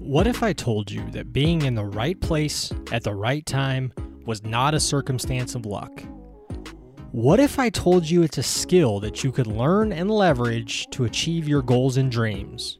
[0.00, 3.92] What if I told you that being in the right place at the right time
[4.24, 6.02] was not a circumstance of luck?
[7.12, 11.04] What if I told you it's a skill that you could learn and leverage to
[11.04, 12.78] achieve your goals and dreams?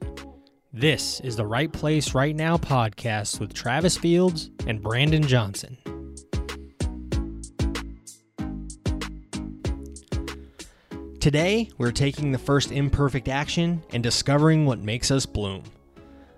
[0.72, 5.76] This is the Right Place Right Now podcast with Travis Fields and Brandon Johnson.
[11.26, 15.64] Today, we're taking the first imperfect action and discovering what makes us bloom.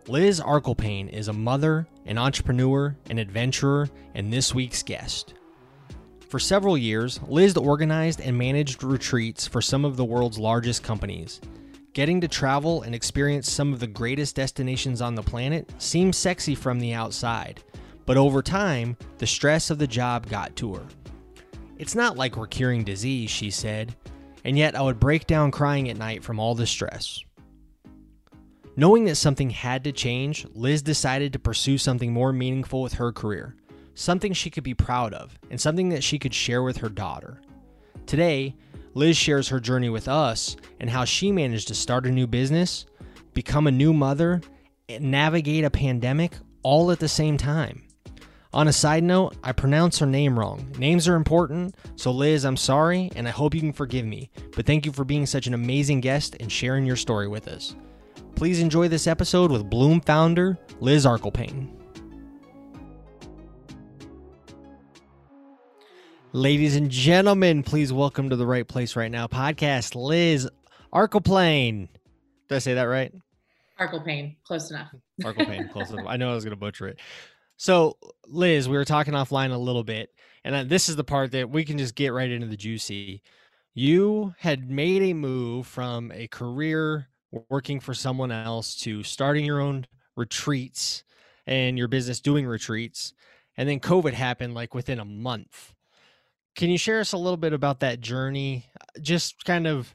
[0.06, 5.34] Liz Arklepane is a mother, an entrepreneur, an adventurer, and this week's guest.
[6.30, 11.42] For several years, Liz organized and managed retreats for some of the world's largest companies.
[11.92, 16.54] Getting to travel and experience some of the greatest destinations on the planet seemed sexy
[16.54, 17.62] from the outside,
[18.06, 20.86] but over time, the stress of the job got to her.
[21.76, 23.94] It's not like we're curing disease, she said,
[24.44, 27.24] and yet I would break down crying at night from all the stress.
[28.76, 33.12] Knowing that something had to change, Liz decided to pursue something more meaningful with her
[33.12, 33.56] career
[33.98, 37.40] something she could be proud of, and something that she could share with her daughter.
[38.06, 38.54] Today,
[38.94, 42.86] Liz shares her journey with us and how she managed to start a new business,
[43.34, 44.40] become a new mother,
[44.88, 47.87] and navigate a pandemic all at the same time.
[48.54, 50.72] On a side note, I pronounce her name wrong.
[50.78, 54.30] Names are important, so Liz, I'm sorry, and I hope you can forgive me.
[54.56, 57.76] But thank you for being such an amazing guest and sharing your story with us.
[58.36, 61.68] Please enjoy this episode with Bloom founder Liz Arklepane.
[66.32, 70.48] Ladies and gentlemen, please welcome to the Right Place Right Now podcast, Liz
[70.94, 71.88] Arklepane.
[72.48, 73.12] Did I say that right?
[73.78, 74.88] Arklepane, close enough.
[75.22, 76.06] Arklepane, close enough.
[76.08, 76.98] I know I was going to butcher it.
[77.58, 80.14] So, Liz, we were talking offline a little bit,
[80.44, 83.20] and this is the part that we can just get right into the juicy.
[83.74, 87.08] You had made a move from a career
[87.50, 91.04] working for someone else to starting your own retreats
[91.46, 93.12] and your business doing retreats,
[93.56, 95.74] and then COVID happened like within a month
[96.58, 98.66] can you share us a little bit about that journey?
[98.78, 99.94] Uh, just kind of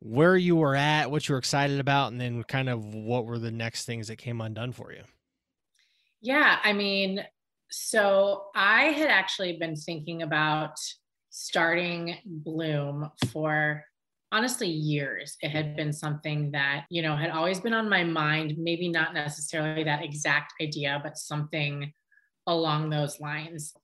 [0.00, 3.38] where you were at, what you were excited about, and then kind of what were
[3.38, 5.02] the next things that came undone for you?
[6.22, 7.24] Yeah, I mean,
[7.70, 10.76] so I had actually been thinking about
[11.30, 13.84] starting Bloom for
[14.30, 15.36] honestly years.
[15.42, 19.14] It had been something that, you know, had always been on my mind, maybe not
[19.14, 21.92] necessarily that exact idea, but something
[22.46, 23.74] along those lines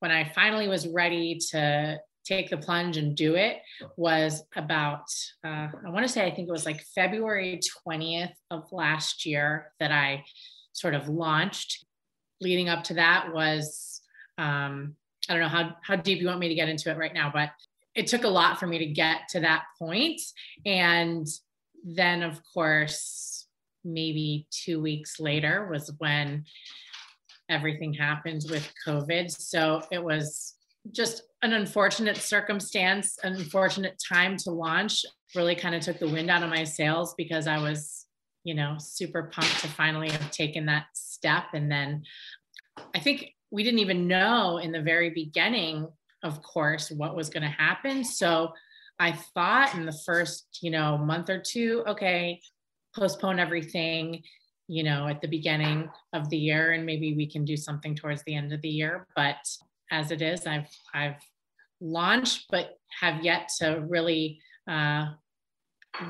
[0.00, 3.58] when I finally was ready to take the plunge and do it
[3.96, 5.04] was about
[5.46, 9.72] uh, i want to say i think it was like february 20th of last year
[9.80, 10.22] that i
[10.72, 11.86] sort of launched
[12.40, 14.00] leading up to that was
[14.38, 14.94] um,
[15.28, 17.30] i don't know how, how deep you want me to get into it right now
[17.32, 17.50] but
[17.94, 20.20] it took a lot for me to get to that point.
[20.64, 21.26] and
[21.84, 23.46] then of course
[23.84, 26.44] maybe two weeks later was when
[27.48, 29.30] everything happened with COVID.
[29.30, 30.54] So it was
[30.92, 35.04] just an unfortunate circumstance, an unfortunate time to launch.
[35.34, 37.97] Really kind of took the wind out of my sails because I was,
[38.48, 41.44] you know, super pumped to finally have taken that step.
[41.52, 42.02] And then
[42.94, 45.86] I think we didn't even know in the very beginning,
[46.22, 48.04] of course, what was going to happen.
[48.04, 48.52] So
[48.98, 52.40] I thought in the first, you know, month or two, okay,
[52.96, 54.22] postpone everything
[54.70, 58.22] you know, at the beginning of the year, and maybe we can do something towards
[58.24, 59.06] the end of the year.
[59.16, 59.36] But
[59.90, 61.22] as it is, I've I've
[61.80, 65.06] launched, but have yet to really uh,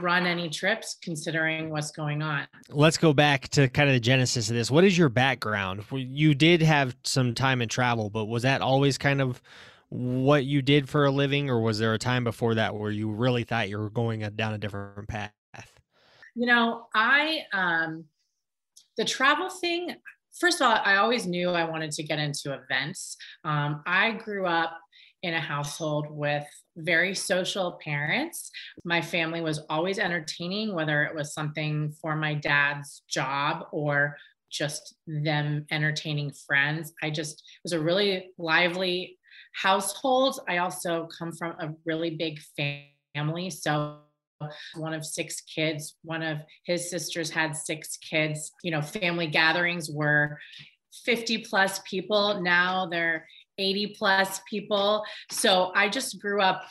[0.00, 2.46] run any trips considering what's going on.
[2.68, 4.70] Let's go back to kind of the genesis of this.
[4.70, 5.84] What is your background?
[5.92, 9.40] You did have some time in travel, but was that always kind of
[9.90, 13.10] what you did for a living, or was there a time before that where you
[13.10, 15.32] really thought you were going down a different path?
[16.34, 18.04] You know, I um,
[18.96, 19.96] the travel thing,
[20.38, 23.16] first of all, I always knew I wanted to get into events.
[23.44, 24.78] Um, I grew up
[25.22, 26.46] in a household with
[26.76, 28.50] very social parents.
[28.84, 34.16] My family was always entertaining, whether it was something for my dad's job or
[34.50, 36.92] just them entertaining friends.
[37.02, 39.18] I just was a really lively
[39.52, 40.40] household.
[40.48, 42.40] I also come from a really big
[43.14, 43.50] family.
[43.50, 43.98] So
[44.76, 45.96] one of six kids.
[46.02, 48.52] One of his sisters had six kids.
[48.62, 50.38] You know, family gatherings were
[51.04, 52.40] 50 plus people.
[52.40, 53.26] Now they're
[53.58, 55.04] 80 plus people.
[55.30, 56.64] So I just grew up,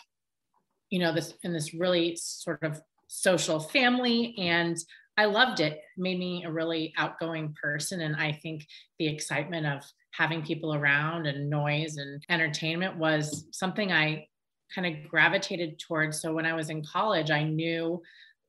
[0.89, 4.78] you know, this in this really sort of social family and
[5.18, 5.74] I loved it.
[5.74, 8.01] it made me a really outgoing person.
[8.01, 8.68] And I think
[9.00, 14.28] the excitement of having people around and noise and entertainment was something I
[14.74, 16.22] kind of gravitated towards.
[16.22, 18.01] So when I was in college, I knew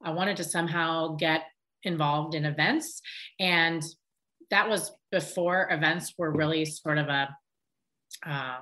[0.03, 1.45] I wanted to somehow get
[1.85, 3.01] involved in events.
[3.41, 3.83] And
[4.51, 7.35] that was before events were really sort of a
[8.27, 8.59] uh,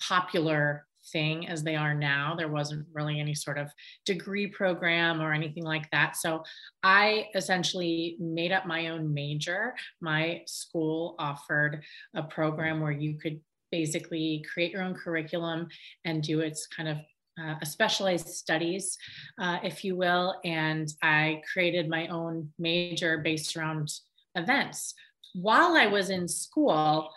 [0.00, 2.34] popular thing as they are now.
[2.36, 3.70] There wasn't really any sort of
[4.06, 6.16] degree program or anything like that.
[6.16, 6.44] So
[6.82, 9.74] I essentially made up my own major.
[10.00, 11.82] My school offered
[12.14, 13.40] a program where you could
[13.70, 15.66] basically create your own curriculum
[16.04, 16.98] and do its kind of
[17.42, 18.98] uh, a specialized studies,
[19.40, 20.38] uh, if you will.
[20.44, 23.90] And I created my own major based around
[24.34, 24.94] events.
[25.34, 27.10] While I was in school,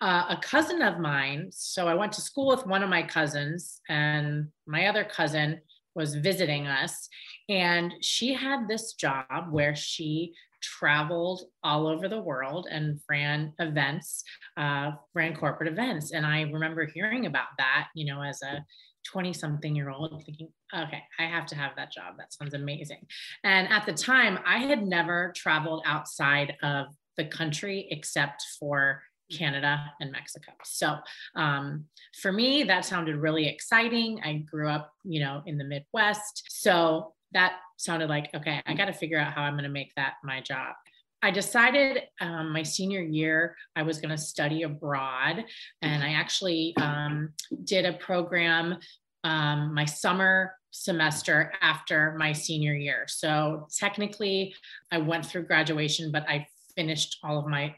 [0.00, 3.80] uh, a cousin of mine, so I went to school with one of my cousins,
[3.88, 5.60] and my other cousin
[5.94, 7.08] was visiting us.
[7.48, 14.22] And she had this job where she traveled all over the world and ran events,
[14.56, 16.12] uh, ran corporate events.
[16.12, 18.64] And I remember hearing about that, you know, as a
[19.06, 22.16] 20 something year old thinking, okay, I have to have that job.
[22.18, 23.06] That sounds amazing.
[23.44, 26.86] And at the time, I had never traveled outside of
[27.16, 30.52] the country except for Canada and Mexico.
[30.64, 30.96] So
[31.34, 31.84] um,
[32.20, 34.20] for me, that sounded really exciting.
[34.24, 36.44] I grew up, you know, in the Midwest.
[36.48, 39.92] So that sounded like, okay, I got to figure out how I'm going to make
[39.96, 40.74] that my job.
[41.22, 45.44] I decided um, my senior year I was going to study abroad,
[45.82, 47.32] and I actually um,
[47.64, 48.76] did a program
[49.24, 53.06] um, my summer semester after my senior year.
[53.08, 54.54] So technically,
[54.92, 56.46] I went through graduation, but I
[56.76, 57.74] finished all of my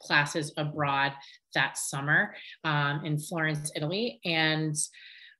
[0.00, 1.12] classes abroad
[1.54, 2.34] that summer
[2.64, 4.76] um, in Florence, Italy, and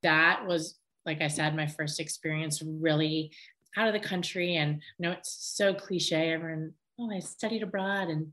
[0.03, 0.77] that was,
[1.07, 3.33] like I said, my first experience really
[3.77, 4.57] out of the country.
[4.57, 6.33] And I know it's so cliche.
[6.33, 8.27] Everyone oh, I studied abroad and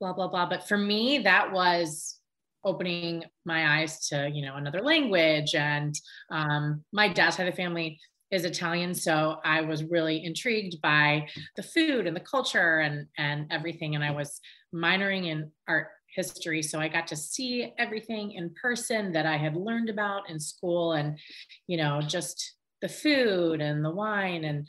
[0.00, 0.48] blah, blah, blah.
[0.48, 2.18] But for me, that was
[2.64, 5.54] opening my eyes to, you know, another language.
[5.54, 5.94] And
[6.30, 7.98] um, my dad's side of the family
[8.30, 8.92] is Italian.
[8.92, 13.94] So I was really intrigued by the food and the culture and, and everything.
[13.94, 14.40] And I was
[14.76, 16.62] minoring in art history.
[16.62, 20.92] So I got to see everything in person that I had learned about in school
[20.92, 21.18] and,
[21.66, 24.66] you know, just the food and the wine and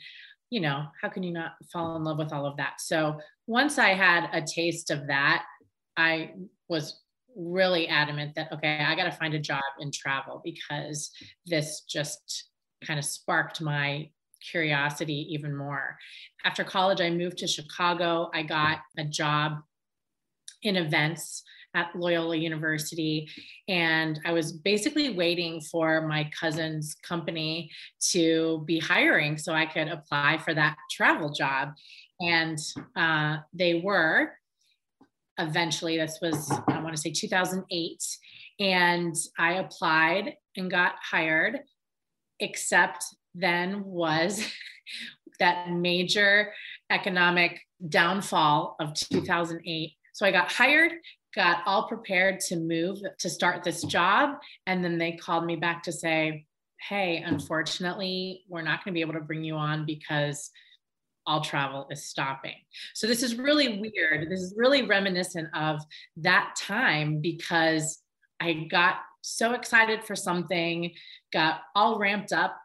[0.50, 2.80] you know, how can you not fall in love with all of that?
[2.80, 5.44] So once I had a taste of that,
[5.96, 6.32] I
[6.68, 7.02] was
[7.36, 11.10] really adamant that, okay, I got to find a job in travel because
[11.46, 12.48] this just
[12.84, 14.08] kind of sparked my
[14.50, 15.98] curiosity even more.
[16.44, 18.30] After college, I moved to Chicago.
[18.32, 19.58] I got a job
[20.62, 21.42] in events
[21.74, 23.28] at Loyola University.
[23.68, 27.70] And I was basically waiting for my cousin's company
[28.10, 31.70] to be hiring so I could apply for that travel job.
[32.20, 32.58] And
[32.96, 34.32] uh, they were
[35.38, 38.02] eventually, this was, I want to say 2008.
[38.60, 41.60] And I applied and got hired,
[42.40, 44.44] except then was
[45.38, 46.52] that major
[46.90, 49.92] economic downfall of 2008.
[50.18, 50.94] So I got hired,
[51.32, 54.30] got all prepared to move to start this job.
[54.66, 56.44] And then they called me back to say,
[56.88, 60.50] hey, unfortunately, we're not going to be able to bring you on because
[61.24, 62.56] all travel is stopping.
[62.94, 64.28] So this is really weird.
[64.28, 65.82] This is really reminiscent of
[66.16, 68.02] that time because
[68.40, 70.92] I got so excited for something,
[71.32, 72.56] got all ramped up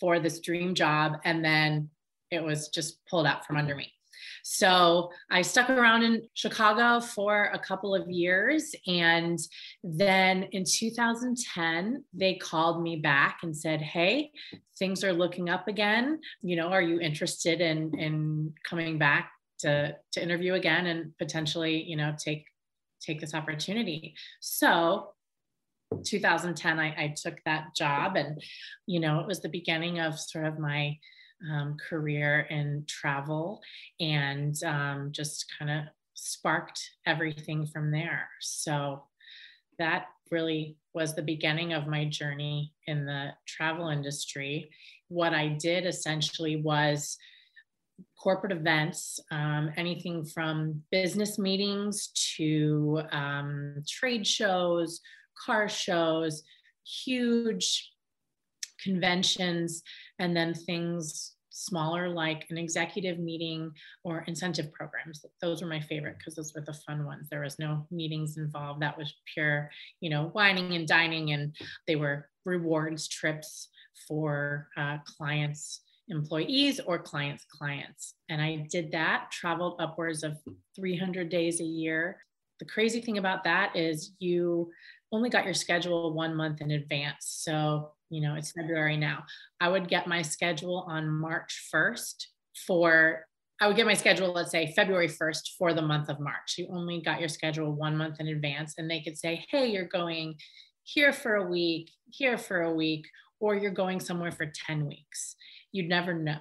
[0.00, 1.90] for this dream job, and then
[2.30, 3.92] it was just pulled out from under me.
[4.42, 8.74] So I stuck around in Chicago for a couple of years.
[8.86, 9.38] And
[9.82, 14.30] then in 2010, they called me back and said, Hey,
[14.78, 16.20] things are looking up again.
[16.42, 21.82] You know, are you interested in, in coming back to, to interview again and potentially,
[21.82, 22.46] you know, take
[23.00, 24.14] take this opportunity.
[24.40, 25.10] So
[26.04, 28.42] 2010 I, I, took that job and
[28.86, 30.98] you know it was the beginning of sort of my
[31.50, 33.60] um, career in travel
[34.00, 38.28] and um, just kind of sparked everything from there.
[38.40, 39.04] So
[39.78, 44.70] that really was the beginning of my journey in the travel industry.
[45.08, 47.16] What I did essentially was
[48.18, 55.00] corporate events, um, anything from business meetings to um, trade shows,
[55.44, 56.42] car shows,
[56.84, 57.93] huge
[58.84, 59.82] conventions,
[60.18, 63.70] and then things smaller like an executive meeting
[64.02, 65.24] or incentive programs.
[65.40, 67.28] Those were my favorite because those were the fun ones.
[67.30, 68.82] There was no meetings involved.
[68.82, 71.54] That was pure you know wining and dining and
[71.86, 73.68] they were rewards trips
[74.08, 78.14] for uh, clients employees or clients clients.
[78.28, 80.36] And i did that traveled upwards of
[80.76, 82.18] 300 days a year.
[82.58, 84.70] The crazy thing about that is you
[85.12, 87.26] only got your schedule one month in advance.
[87.26, 89.24] So you know, it's February now.
[89.60, 92.26] I would get my schedule on March 1st
[92.66, 93.26] for
[93.60, 96.56] I would get my schedule, let's say February 1st for the month of March.
[96.58, 99.84] You only got your schedule one month in advance, and they could say, hey, you're
[99.84, 100.34] going
[100.82, 103.06] here for a week, here for a week,
[103.40, 105.36] or you're going somewhere for 10 weeks.
[105.72, 106.40] You'd never know.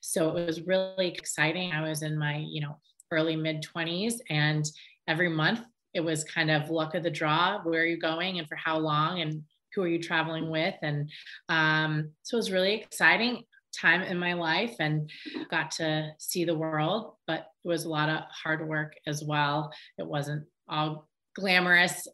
[0.00, 1.72] So it was really exciting.
[1.72, 2.78] I was in my, you know,
[3.10, 4.64] early mid 20s, and
[5.06, 5.60] every month
[5.94, 7.60] it was kind of luck of the draw.
[7.62, 9.20] Where are you going and for how long?
[9.20, 9.42] And
[9.74, 10.74] who are you traveling with?
[10.82, 11.10] And
[11.48, 13.44] um, so it was really exciting
[13.78, 15.10] time in my life and
[15.50, 19.72] got to see the world, but it was a lot of hard work as well.
[19.98, 22.06] It wasn't all glamorous.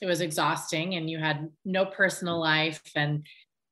[0.00, 3.24] It was exhausting and you had no personal life and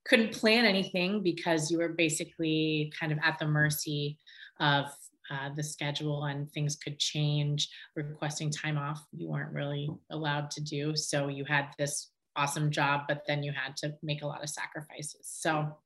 [0.05, 4.19] couldn't plan anything because you were basically kind of at the mercy
[4.61, 4.87] of
[5.31, 7.69] uh, the schedule and things could change.
[7.97, 10.95] Requesting time off, you weren't really allowed to do.
[10.97, 14.49] So you had this awesome job, but then you had to make a lot of
[14.49, 15.21] sacrifices.
[15.23, 15.77] So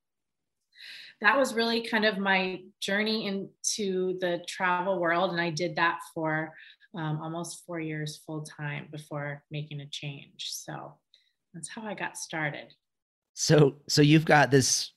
[1.21, 5.33] that was really kind of my journey into the travel world.
[5.33, 6.53] And I did that for
[6.95, 10.51] um, almost four years full time before making a change.
[10.51, 10.95] So
[11.55, 12.73] that's how I got started.
[13.35, 14.93] So, so you've got this,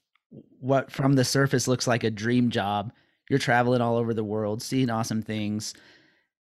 [0.60, 2.91] what from the surface looks like a dream job.
[3.29, 5.74] You're traveling all over the world, seeing awesome things.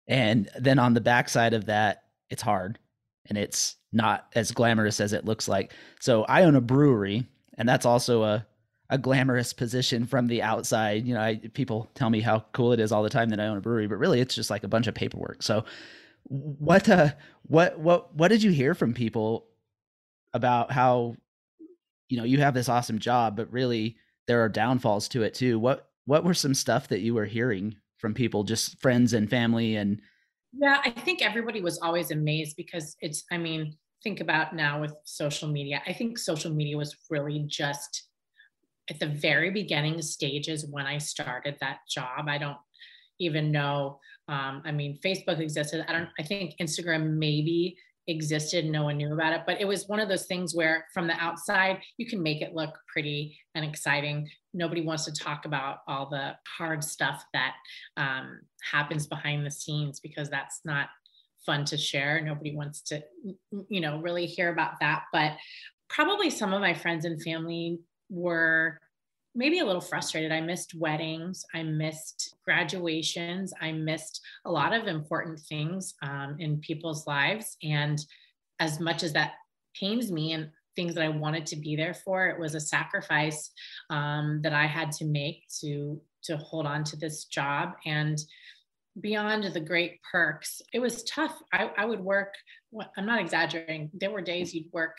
[0.08, 2.78] And then on the backside of that, it's hard
[3.26, 5.72] and it's not as glamorous as it looks like.
[6.00, 7.26] So I own a brewery,
[7.58, 8.46] and that's also a
[8.92, 11.06] a glamorous position from the outside.
[11.06, 13.46] You know, I, people tell me how cool it is all the time that I
[13.46, 15.42] own a brewery, but really it's just like a bunch of paperwork.
[15.44, 15.64] So
[16.24, 17.10] what uh
[17.42, 19.46] what what what did you hear from people
[20.34, 21.14] about how
[22.08, 25.58] you know, you have this awesome job, but really there are downfalls to it too.
[25.58, 29.76] What what were some stuff that you were hearing from people, just friends and family
[29.76, 30.00] and
[30.52, 34.94] yeah, I think everybody was always amazed because it's, I mean, think about now with
[35.04, 35.82] social media.
[35.86, 38.08] I think social media was really just
[38.88, 42.26] at the very beginning stages when I started that job.
[42.28, 42.58] I don't
[43.18, 44.00] even know.
[44.28, 45.84] Um, I mean, Facebook existed.
[45.88, 47.76] I don't, I think Instagram maybe
[48.10, 51.06] existed no one knew about it but it was one of those things where from
[51.06, 55.78] the outside you can make it look pretty and exciting nobody wants to talk about
[55.86, 57.54] all the hard stuff that
[57.96, 60.88] um, happens behind the scenes because that's not
[61.44, 63.02] fun to share nobody wants to
[63.68, 65.32] you know really hear about that but
[65.88, 67.78] probably some of my friends and family
[68.08, 68.78] were
[69.34, 70.32] maybe a little frustrated.
[70.32, 76.58] I missed weddings, I missed graduations, I missed a lot of important things um, in
[76.60, 77.56] people's lives.
[77.62, 77.98] And
[78.58, 79.34] as much as that
[79.78, 83.50] pains me and things that I wanted to be there for, it was a sacrifice
[83.88, 88.18] um, that I had to make to to hold on to this job and
[89.00, 90.62] beyond the great perks.
[90.72, 91.36] It was tough.
[91.52, 92.34] I, I would work
[92.96, 93.90] i'm not exaggerating.
[93.94, 94.96] There were days you'd work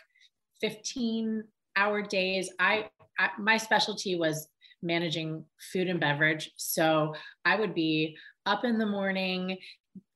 [0.60, 1.44] 15
[1.76, 2.50] hour days.
[2.58, 4.48] I I, my specialty was
[4.82, 6.50] managing food and beverage.
[6.56, 8.16] So I would be
[8.46, 9.58] up in the morning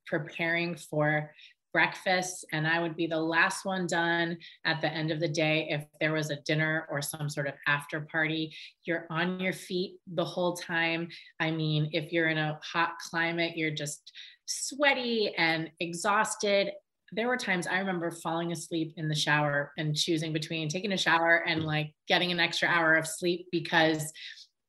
[0.06, 1.32] preparing for
[1.76, 5.66] breakfast and I would be the last one done at the end of the day
[5.68, 8.56] if there was a dinner or some sort of after party.
[8.86, 11.08] You're on your feet the whole time.
[11.38, 14.10] I mean, if you're in a hot climate, you're just
[14.46, 16.70] sweaty and exhausted
[17.12, 20.96] there were times I remember falling asleep in the shower and choosing between taking a
[20.96, 24.12] shower and like getting an extra hour of sleep because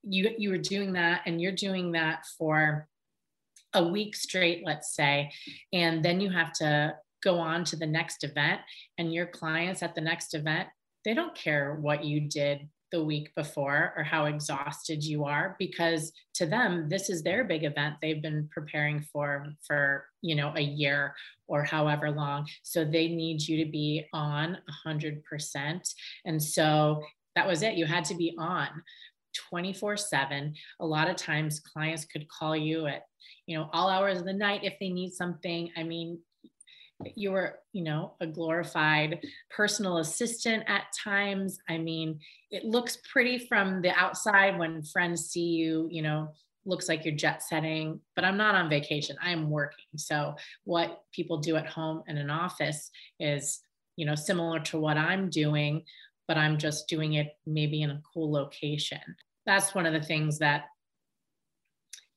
[0.03, 2.87] you you were doing that and you're doing that for
[3.77, 5.31] a week straight let's say
[5.73, 6.93] and then you have to
[7.23, 8.61] go on to the next event
[8.97, 10.67] and your clients at the next event
[11.05, 16.13] they don't care what you did the week before or how exhausted you are because
[16.33, 20.61] to them this is their big event they've been preparing for for you know a
[20.61, 21.13] year
[21.47, 22.47] or however long.
[22.63, 25.93] So they need you to be on 100%
[26.25, 27.03] and so
[27.35, 27.75] that was it.
[27.75, 28.67] You had to be on
[29.49, 33.03] 24 7 a lot of times clients could call you at
[33.45, 35.71] you know all hours of the night if they need something.
[35.77, 36.19] I mean
[37.15, 41.57] you were you know a glorified personal assistant at times.
[41.69, 42.19] I mean
[42.51, 46.29] it looks pretty from the outside when friends see you you know
[46.65, 49.15] looks like you're jet setting but i'm not on vacation.
[49.21, 49.85] I am working.
[49.95, 52.89] So what people do at home in an office
[53.19, 53.61] is
[53.97, 55.83] you know similar to what i'm doing
[56.27, 59.01] but i'm just doing it maybe in a cool location
[59.47, 60.65] that's one of the things that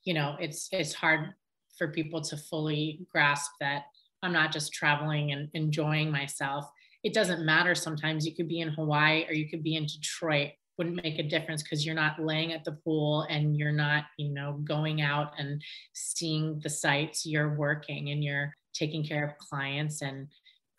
[0.04, 1.30] you know it's it's hard
[1.78, 3.84] for people to fully grasp that
[4.22, 6.66] I'm not just traveling and enjoying myself.
[7.02, 8.26] It doesn't matter sometimes.
[8.26, 10.50] You could be in Hawaii or you could be in Detroit.
[10.76, 14.30] Wouldn't make a difference because you're not laying at the pool and you're not, you
[14.34, 15.62] know, going out and
[15.94, 17.24] seeing the sights.
[17.24, 20.28] You're working and you're taking care of clients and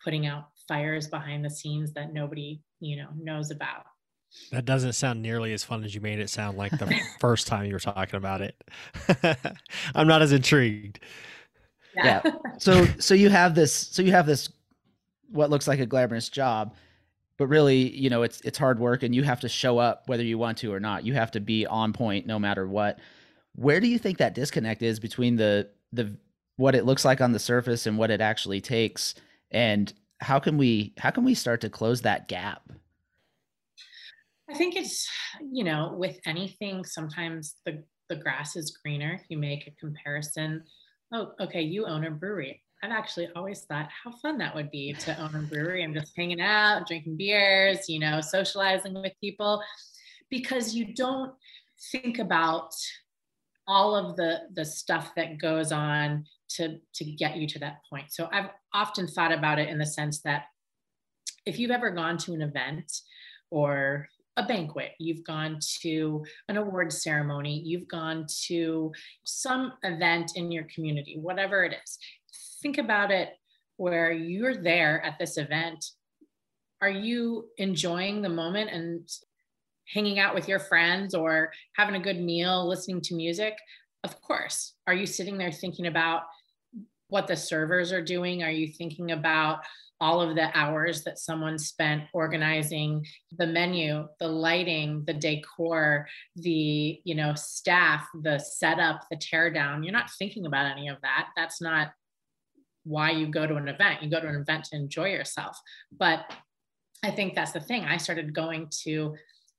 [0.04, 3.84] putting out fires behind the scenes that nobody, you know, knows about.
[4.50, 7.66] That doesn't sound nearly as fun as you made it sound like the first time
[7.66, 8.62] you were talking about it.
[9.94, 11.00] I'm not as intrigued.
[11.96, 12.22] Yeah.
[12.24, 12.32] yeah.
[12.58, 14.48] So so you have this so you have this
[15.30, 16.74] what looks like a glamorous job,
[17.38, 20.22] but really, you know, it's it's hard work and you have to show up whether
[20.22, 21.04] you want to or not.
[21.04, 22.98] You have to be on point no matter what.
[23.54, 26.16] Where do you think that disconnect is between the the
[26.56, 29.14] what it looks like on the surface and what it actually takes
[29.50, 32.70] and how can we how can we start to close that gap?
[34.52, 35.08] I think it's,
[35.50, 39.18] you know, with anything sometimes the the grass is greener.
[39.30, 40.64] You make a comparison.
[41.14, 42.62] Oh, okay, you own a brewery.
[42.82, 45.82] I've actually always thought how fun that would be to own a brewery.
[45.82, 49.62] I'm just hanging out, drinking beers, you know, socializing with people
[50.28, 51.32] because you don't
[51.90, 52.74] think about
[53.66, 58.12] all of the the stuff that goes on to to get you to that point.
[58.12, 60.44] So I've often thought about it in the sense that
[61.46, 62.92] if you've ever gone to an event
[63.50, 68.92] or a banquet, you've gone to an award ceremony, you've gone to
[69.24, 71.98] some event in your community, whatever it is
[72.62, 73.30] think about it
[73.76, 75.84] where you're there at this event.
[76.80, 79.08] Are you enjoying the moment and
[79.92, 83.58] hanging out with your friends or having a good meal, listening to music?
[84.04, 84.74] Of course.
[84.86, 86.22] Are you sitting there thinking about
[87.08, 88.42] what the servers are doing?
[88.42, 89.58] Are you thinking about
[90.02, 93.06] all of the hours that someone spent organizing
[93.38, 96.06] the menu the lighting the decor
[96.36, 101.28] the you know staff the setup the teardown you're not thinking about any of that
[101.36, 101.92] that's not
[102.84, 104.02] why you go to an event.
[104.02, 105.60] You go to an event to enjoy yourself.
[105.96, 106.24] But
[107.02, 107.84] I think that's the thing.
[107.84, 109.14] I started going to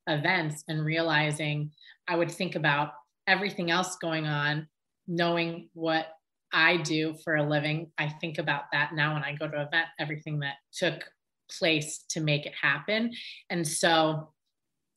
[0.07, 1.71] events and realizing
[2.07, 2.91] I would think about
[3.27, 4.67] everything else going on,
[5.07, 6.07] knowing what
[6.53, 7.91] I do for a living.
[7.97, 11.03] I think about that now when I go to event, everything that took
[11.49, 13.11] place to make it happen.
[13.49, 14.29] And so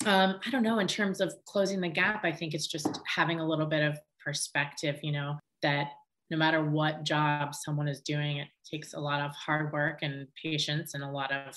[0.04, 3.40] um, I don't know, in terms of closing the gap, I think it's just having
[3.40, 5.88] a little bit of perspective, you know, that
[6.30, 10.26] no matter what job someone is doing, it takes a lot of hard work and
[10.42, 11.56] patience and a lot of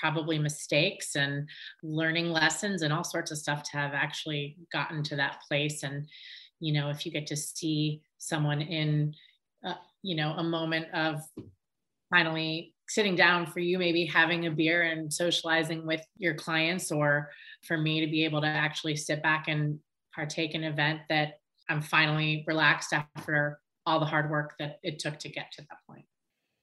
[0.00, 1.48] probably mistakes and
[1.82, 5.82] learning lessons and all sorts of stuff to have actually gotten to that place.
[5.82, 6.06] And,
[6.60, 9.14] you know, if you get to see someone in,
[9.64, 11.20] uh, you know, a moment of
[12.10, 17.30] finally sitting down for you, maybe having a beer and socializing with your clients, or
[17.62, 19.78] for me to be able to actually sit back and
[20.14, 21.34] partake in an event that
[21.68, 25.78] I'm finally relaxed after all the hard work that it took to get to that
[25.88, 26.04] point.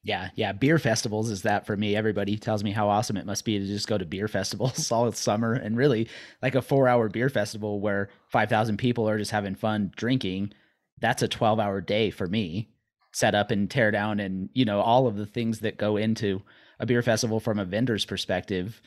[0.04, 0.52] Yeah, yeah.
[0.52, 1.96] Beer festivals is that for me.
[1.96, 5.12] Everybody tells me how awesome it must be to just go to beer festivals all
[5.12, 6.08] summer and really
[6.42, 10.54] like a four hour beer festival where 5,000 people are just having fun drinking.
[11.00, 12.70] That's a 12 hour day for me.
[13.14, 16.42] Set up and tear down and, you know, all of the things that go into
[16.80, 18.82] a beer festival from a vendor's perspective.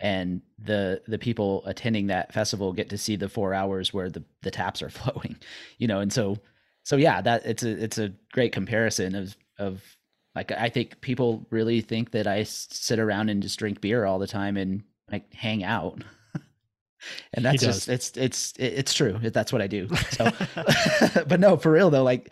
[0.00, 4.22] And the the people attending that festival get to see the four hours where the,
[4.42, 5.36] the taps are flowing,
[5.78, 6.36] you know, and so
[6.84, 9.82] so yeah, that it's a it's a great comparison of of
[10.34, 14.18] like I think people really think that I sit around and just drink beer all
[14.18, 16.02] the time and like hang out.
[17.34, 19.18] and that's just it's it's it's true.
[19.20, 19.88] That's what I do.
[20.10, 20.30] So
[21.26, 22.30] but no, for real though, like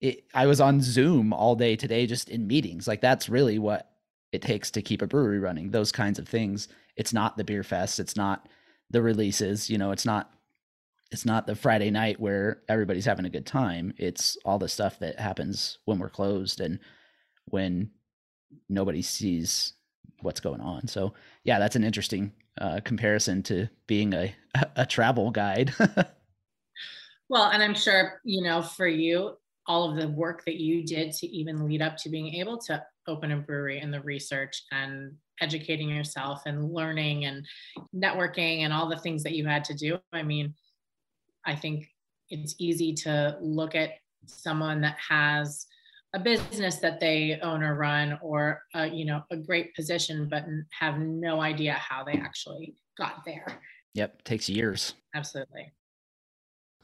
[0.00, 2.86] it, I was on Zoom all day today just in meetings.
[2.86, 3.90] Like that's really what
[4.32, 5.70] it takes to keep a brewery running.
[5.70, 6.68] Those kinds of things.
[6.96, 8.48] It's not the beer fest, it's not
[8.90, 10.30] the releases, you know, it's not
[11.10, 13.94] it's not the Friday night where everybody's having a good time.
[13.96, 16.78] It's all the stuff that happens when we're closed and
[17.50, 17.90] when
[18.68, 19.74] nobody sees
[20.20, 20.88] what's going on.
[20.88, 24.34] So yeah, that's an interesting uh, comparison to being a
[24.76, 25.72] a travel guide.
[27.28, 31.12] well, and I'm sure you know for you, all of the work that you did
[31.12, 35.12] to even lead up to being able to open a brewery and the research and
[35.40, 37.46] educating yourself and learning and
[37.94, 39.98] networking and all the things that you had to do.
[40.12, 40.54] I mean,
[41.46, 41.86] I think
[42.28, 43.92] it's easy to look at
[44.26, 45.66] someone that has
[46.14, 50.44] a business that they own or run or a, you know a great position but
[50.78, 53.60] have no idea how they actually got there.
[53.94, 54.94] Yep takes years.
[55.14, 55.72] Absolutely.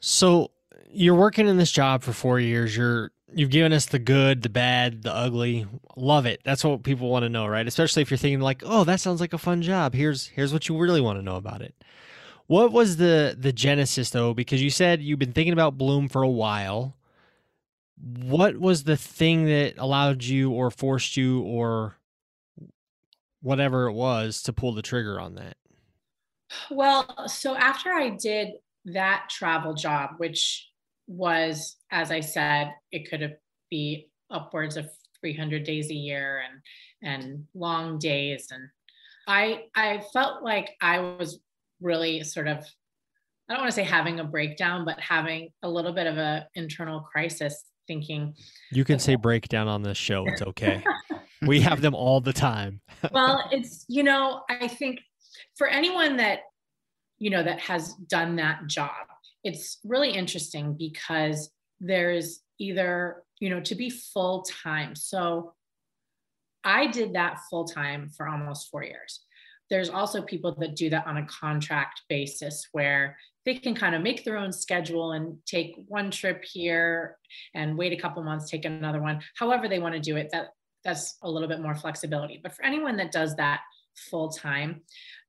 [0.01, 0.51] So
[0.91, 2.77] you're working in this job for four years.
[2.77, 5.67] You're you've given us the good the bad the ugly.
[5.97, 6.41] Love it.
[6.45, 7.67] That's what people want to know right?
[7.67, 9.95] Especially if you're thinking like oh that sounds like a fun job.
[9.95, 11.75] Here's here's what you really want to know about it.
[12.47, 14.35] What was the the genesis though?
[14.35, 16.95] Because you said you've been thinking about Bloom for a while.
[17.97, 21.97] What was the thing that allowed you or forced you or
[23.41, 25.57] whatever it was to pull the trigger on that?
[26.71, 28.55] Well, so after I did
[28.87, 30.69] that travel job, which
[31.07, 33.37] was, as I said, it could
[33.71, 34.89] be upwards of
[35.21, 36.61] 300 days a year and
[37.03, 38.69] and long days and
[39.27, 41.39] I I felt like I was
[41.81, 42.59] really sort of
[43.49, 46.49] I don't want to say having a breakdown, but having a little bit of a
[46.55, 48.35] internal crisis thinking
[48.71, 50.83] you can say breakdown on this show it's okay.
[51.47, 52.81] We have them all the time.
[53.13, 55.01] Well it's you know i think
[55.57, 56.41] for anyone that
[57.19, 59.07] you know that has done that job
[59.43, 65.53] it's really interesting because there's either you know to be full time so
[66.65, 69.21] i did that full time for almost 4 years.
[69.71, 74.03] There's also people that do that on a contract basis where they can kind of
[74.03, 77.17] make their own schedule and take one trip here
[77.55, 80.31] and wait a couple months, take another one, however they want to do it.
[80.33, 80.49] That
[80.85, 82.41] that's a little bit more flexibility.
[82.43, 83.61] But for anyone that does that
[84.11, 84.83] full time,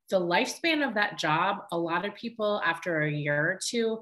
[0.10, 4.02] the lifespan of that job, a lot of people after a year or two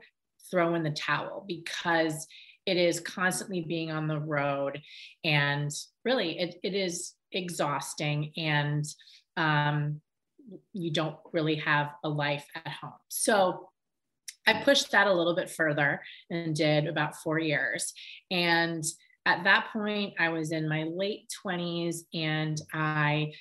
[0.52, 2.28] throw in the towel because
[2.66, 4.82] it is constantly being on the road
[5.24, 5.72] and
[6.06, 8.86] really it, it is exhausting and
[9.38, 10.02] um,
[10.74, 12.94] you don't really have a life at home.
[13.10, 13.70] So
[14.48, 17.94] I pushed that a little bit further and did about four years.
[18.32, 18.84] And
[19.26, 23.34] at that point, I was in my late 20s and I,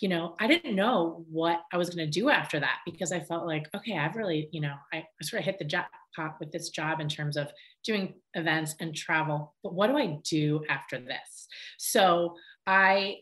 [0.00, 3.20] you know, I didn't know what I was going to do after that because I
[3.20, 6.50] felt like, okay, I've really, you know, I, I sort of hit the jackpot with
[6.50, 7.52] this job in terms of
[7.84, 9.54] doing events and travel.
[9.62, 11.46] But what do I do after this?
[11.78, 12.34] So
[12.66, 13.18] I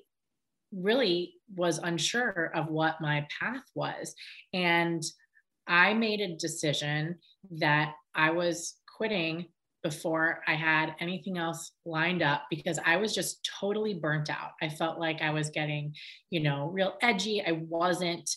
[0.72, 4.14] really was unsure of what my path was.
[4.52, 5.02] And
[5.68, 7.16] I made a decision
[7.58, 9.46] that I was quitting
[9.82, 14.50] before I had anything else lined up because I was just totally burnt out.
[14.60, 15.94] I felt like I was getting,
[16.30, 17.42] you know, real edgy.
[17.46, 18.28] I wasn't,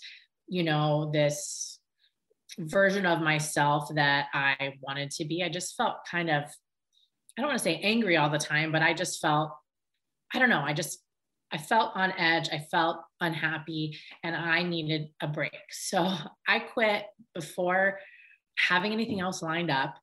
[0.47, 1.79] you know, this
[2.59, 5.43] version of myself that I wanted to be.
[5.43, 8.81] I just felt kind of, I don't want to say angry all the time, but
[8.81, 9.51] I just felt,
[10.33, 10.99] I don't know, I just
[11.51, 12.49] I felt on edge.
[12.51, 15.51] I felt unhappy and I needed a break.
[15.69, 16.15] So
[16.47, 17.99] I quit before
[18.57, 19.95] having anything else lined up.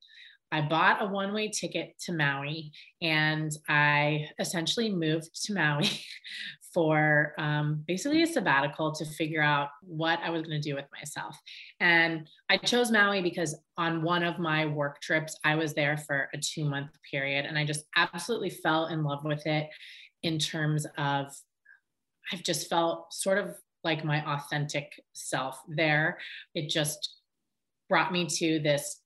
[0.51, 5.91] I bought a one way ticket to Maui and I essentially moved to Maui
[6.75, 10.85] for um, basically a sabbatical to figure out what I was going to do with
[10.93, 11.37] myself.
[11.81, 16.29] And I chose Maui because on one of my work trips, I was there for
[16.33, 19.69] a two month period and I just absolutely fell in love with it
[20.23, 21.35] in terms of
[22.33, 23.55] I've just felt sort of
[23.85, 26.19] like my authentic self there.
[26.55, 27.17] It just
[27.89, 29.01] brought me to this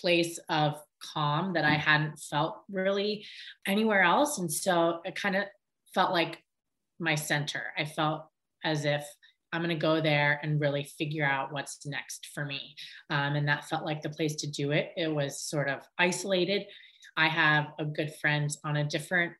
[0.00, 3.24] place of calm that I hadn't felt really
[3.66, 4.38] anywhere else.
[4.38, 5.44] And so it kind of
[5.94, 6.42] felt like
[6.98, 7.62] my center.
[7.78, 8.26] I felt
[8.64, 9.06] as if
[9.52, 12.74] I'm going to go there and really figure out what's next for me.
[13.10, 14.92] Um, and that felt like the place to do it.
[14.96, 16.64] It was sort of isolated.
[17.16, 19.32] I have a good friend on a different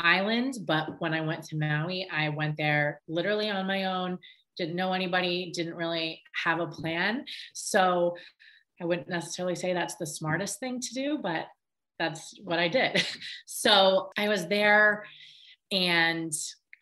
[0.00, 4.18] island, but when I went to Maui, I went there literally on my own,
[4.56, 7.24] didn't know anybody, didn't really have a plan.
[7.54, 8.16] So
[8.80, 11.46] I wouldn't necessarily say that's the smartest thing to do, but
[11.98, 13.04] that's what I did.
[13.46, 15.04] So I was there
[15.70, 16.32] and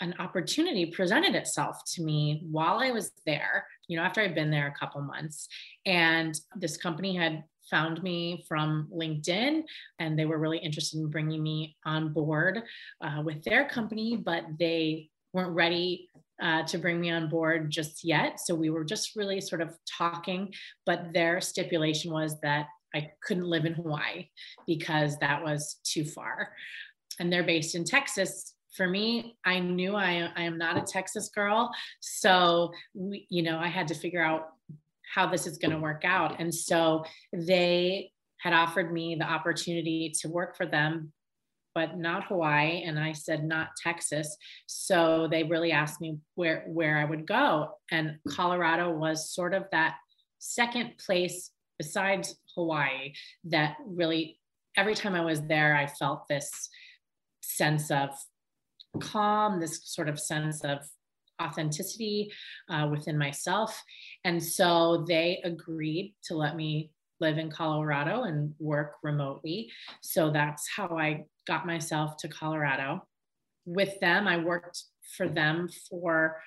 [0.01, 4.51] an opportunity presented itself to me while I was there, you know, after I'd been
[4.51, 5.49] there a couple months.
[5.85, 9.63] And this company had found me from LinkedIn
[9.99, 12.63] and they were really interested in bringing me on board
[13.03, 16.09] uh, with their company, but they weren't ready
[16.43, 18.41] uh, to bring me on board just yet.
[18.41, 20.53] So we were just really sort of talking,
[20.87, 24.29] but their stipulation was that I couldn't live in Hawaii
[24.67, 26.53] because that was too far.
[27.21, 28.55] And they're based in Texas.
[28.77, 31.71] For me, I knew I, I am not a Texas girl.
[32.01, 34.51] So, we, you know, I had to figure out
[35.15, 36.41] how this is going to work out.
[36.41, 41.13] And so they had offered me the opportunity to work for them,
[41.75, 42.83] but not Hawaii.
[42.83, 44.37] And I said, not Texas.
[44.67, 47.71] So they really asked me where, where I would go.
[47.91, 49.97] And Colorado was sort of that
[50.39, 53.13] second place besides Hawaii
[53.45, 54.39] that really,
[54.77, 56.51] every time I was there, I felt this
[57.43, 58.11] sense of
[59.01, 60.79] calm, this sort of sense of
[61.41, 62.33] authenticity
[62.69, 63.83] uh, within myself.
[64.25, 69.71] And so they agreed to let me live in Colorado and work remotely.
[70.01, 73.07] So that's how I got myself to Colorado.
[73.67, 74.85] With them, I worked
[75.17, 76.41] for them for,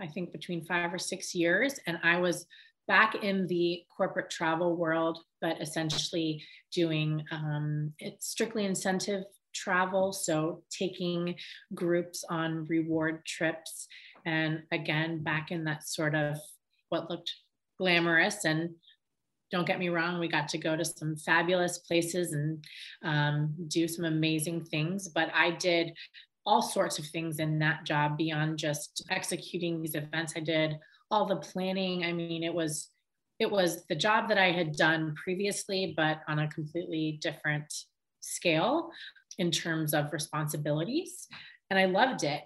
[0.00, 1.78] I think, between five or six years.
[1.86, 2.46] And I was
[2.86, 9.24] back in the corporate travel world, but essentially doing um, strictly incentive
[9.54, 10.12] travel.
[10.12, 11.36] So taking
[11.74, 13.86] groups on reward trips
[14.26, 16.38] and again, back in that sort of
[16.88, 17.32] what looked
[17.78, 18.44] glamorous.
[18.44, 18.70] And
[19.50, 22.64] don't get me wrong, we got to go to some fabulous places and
[23.04, 25.08] um, do some amazing things.
[25.08, 25.92] But I did
[26.46, 30.34] all sorts of things in that job beyond just executing these events.
[30.36, 30.78] I did
[31.10, 32.04] all the planning.
[32.04, 32.88] I mean, it was
[33.38, 37.72] it was the job that I had done previously, but on a completely different
[38.20, 38.90] scale
[39.38, 41.26] in terms of responsibilities.
[41.70, 42.42] And I loved it.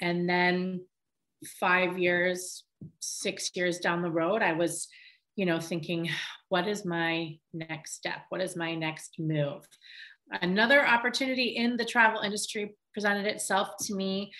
[0.00, 0.84] And then
[1.60, 2.64] five years,
[3.00, 4.88] six years down the road, I was,
[5.36, 6.08] you know, thinking,
[6.48, 8.22] what is my next step?
[8.28, 9.66] What is my next move?
[10.42, 14.32] Another opportunity in the travel industry presented itself to me.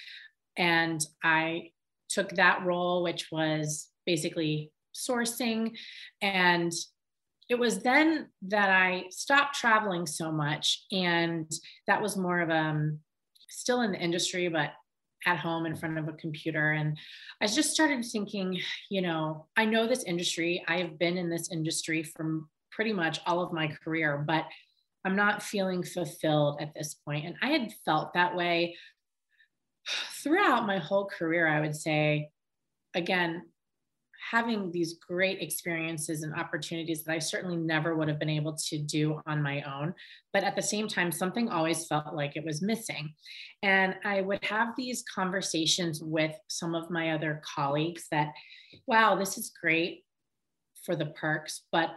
[0.57, 1.71] And I
[2.09, 5.73] took that role, which was basically sourcing.
[6.21, 6.73] And
[7.49, 10.85] it was then that I stopped traveling so much.
[10.93, 11.51] And
[11.87, 12.99] that was more of a, um,
[13.49, 14.73] still in the industry, but
[15.27, 16.73] at home in front of a computer.
[16.73, 16.97] And
[17.41, 20.65] I just started thinking, you know, I know this industry.
[20.69, 24.45] I have been in this industry for pretty much all of my career, but
[25.05, 27.27] I'm not feeling fulfilled at this point.
[27.27, 28.77] And I had felt that way
[30.23, 32.31] throughout my whole career, I would say.
[32.95, 33.43] Again,
[34.31, 38.79] having these great experiences and opportunities that I certainly never would have been able to
[38.79, 39.95] do on my own.
[40.33, 43.15] But at the same time, something always felt like it was missing.
[43.63, 48.33] And I would have these conversations with some of my other colleagues that,
[48.87, 50.05] wow, this is great
[50.85, 51.91] for the perks, but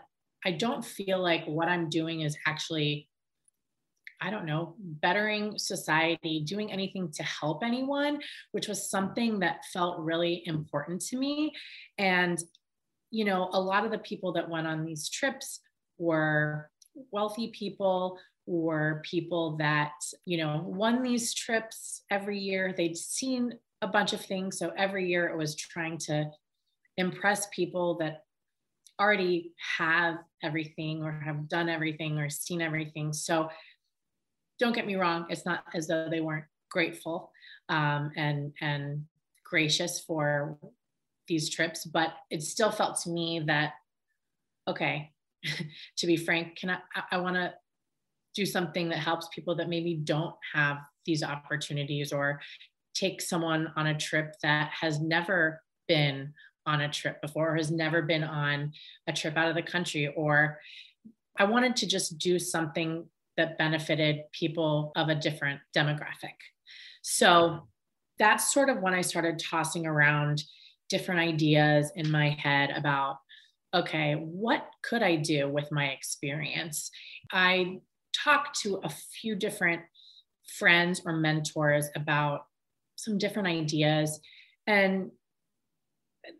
[0.45, 3.07] I don't feel like what I'm doing is actually
[4.21, 8.19] I don't know, bettering society, doing anything to help anyone,
[8.51, 11.53] which was something that felt really important to me.
[11.97, 12.37] And,
[13.09, 15.59] you know, a lot of the people that went on these trips
[15.97, 16.69] were
[17.11, 19.93] wealthy people or people that,
[20.25, 22.73] you know, won these trips every year.
[22.77, 24.59] They'd seen a bunch of things.
[24.59, 26.29] So every year it was trying to
[26.97, 28.23] impress people that
[28.99, 33.13] already have everything or have done everything or seen everything.
[33.13, 33.49] So
[34.61, 37.31] don't get me wrong, it's not as though they weren't grateful
[37.67, 39.03] um, and and
[39.43, 40.57] gracious for
[41.27, 43.73] these trips, but it still felt to me that
[44.67, 45.11] okay,
[45.97, 47.53] to be frank, can I I, I want to
[48.35, 52.39] do something that helps people that maybe don't have these opportunities or
[52.93, 56.33] take someone on a trip that has never been
[56.67, 58.71] on a trip before or has never been on
[59.07, 60.59] a trip out of the country or
[61.37, 63.05] I wanted to just do something
[63.37, 66.35] that benefited people of a different demographic.
[67.01, 67.67] So
[68.19, 70.43] that's sort of when I started tossing around
[70.89, 73.17] different ideas in my head about
[73.73, 76.91] okay, what could I do with my experience?
[77.31, 77.79] I
[78.13, 79.81] talked to a few different
[80.57, 82.41] friends or mentors about
[82.97, 84.19] some different ideas.
[84.67, 85.11] And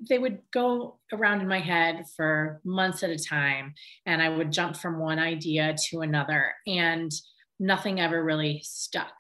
[0.10, 3.74] they would go around in my head for months at a time
[4.06, 7.12] and i would jump from one idea to another and
[7.60, 9.14] nothing ever really stuck.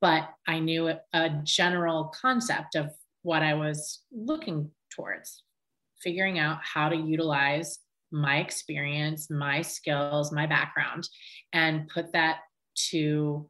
[0.00, 2.90] But i knew a general concept of
[3.22, 5.42] what i was looking towards
[6.02, 7.78] figuring out how to utilize
[8.12, 11.08] my experience my skills my background
[11.52, 12.38] and put that
[12.90, 13.48] to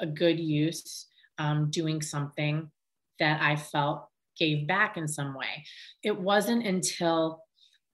[0.00, 1.06] a good use
[1.38, 2.70] um, doing something
[3.18, 5.64] that i felt gave back in some way.
[6.02, 7.42] It wasn't until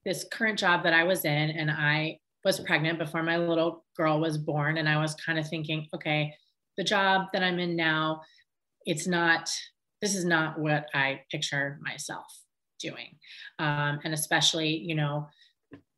[0.04, 4.20] this current job that I was in and I was pregnant before my little girl
[4.20, 6.34] was born and I was kind of thinking, okay,
[6.76, 8.22] the job that I'm in now,
[8.84, 9.48] it's not
[10.00, 12.26] this is not what I picture myself
[12.80, 13.16] doing.
[13.60, 15.28] Um, and especially, you know,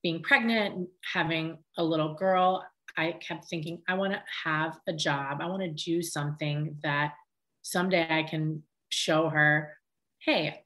[0.03, 2.63] being pregnant, having a little girl,
[2.99, 5.39] I kept thinking, I want to have a job.
[5.41, 7.15] I want to do something that
[7.63, 9.73] someday I can show her
[10.25, 10.65] hey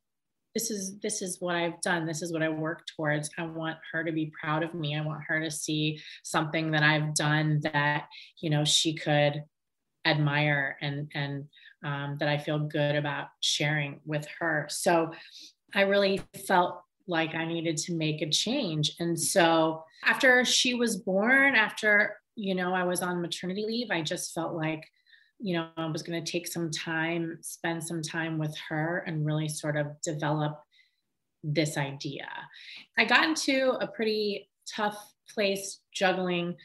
[0.55, 2.07] this is this is what i've done.
[2.07, 3.31] This is what i work towards.
[3.38, 4.97] I want her to be proud of me.
[4.97, 8.07] I want her to see something that i've done that
[8.40, 9.44] you know she could
[10.05, 11.44] admire and and
[11.85, 14.66] um, that i feel good about sharing with her.
[14.71, 15.12] So
[15.75, 18.97] i really felt like i needed to make a change.
[18.99, 24.01] And so after she was born after you know i was on maternity leave i
[24.01, 24.85] just felt like
[25.40, 29.24] you know, I was going to take some time, spend some time with her and
[29.24, 30.61] really sort of develop
[31.44, 32.29] this idea.
[32.96, 34.98] I got into a pretty tough
[35.33, 36.57] place juggling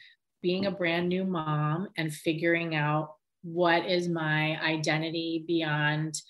[0.42, 6.20] being a brand new mom and figuring out what is my identity beyond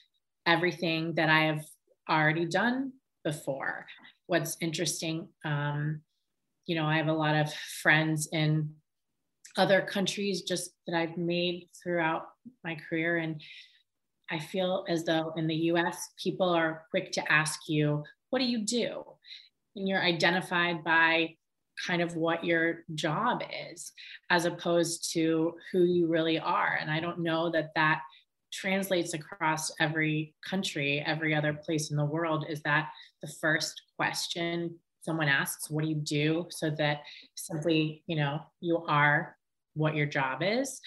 [0.46, 1.64] everything that I have
[2.08, 2.92] already done
[3.24, 3.86] before.
[4.26, 6.02] What's interesting, um,
[6.66, 7.52] you know, I have a lot of
[7.82, 8.70] friends in
[9.56, 12.26] other countries just that I've made throughout
[12.64, 13.18] my career.
[13.18, 13.40] And
[14.30, 18.46] I feel as though in the US, people are quick to ask you, what do
[18.46, 19.02] you do?
[19.76, 21.36] And you're identified by
[21.86, 23.92] kind of what your job is,
[24.30, 26.78] as opposed to who you really are.
[26.80, 28.00] And I don't know that that
[28.52, 32.46] translates across every country, every other place in the world.
[32.48, 32.90] Is that
[33.22, 36.46] the first question someone asks, what do you do?
[36.50, 37.02] So that
[37.34, 39.36] simply, you know, you are
[39.74, 40.80] what your job is.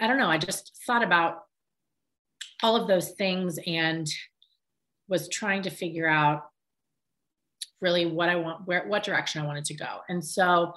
[0.00, 0.30] I don't know.
[0.30, 1.42] I just thought about
[2.62, 4.06] all of those things and
[5.08, 6.44] was trying to figure out
[7.80, 10.00] really what I want, where, what direction I wanted to go.
[10.08, 10.74] And so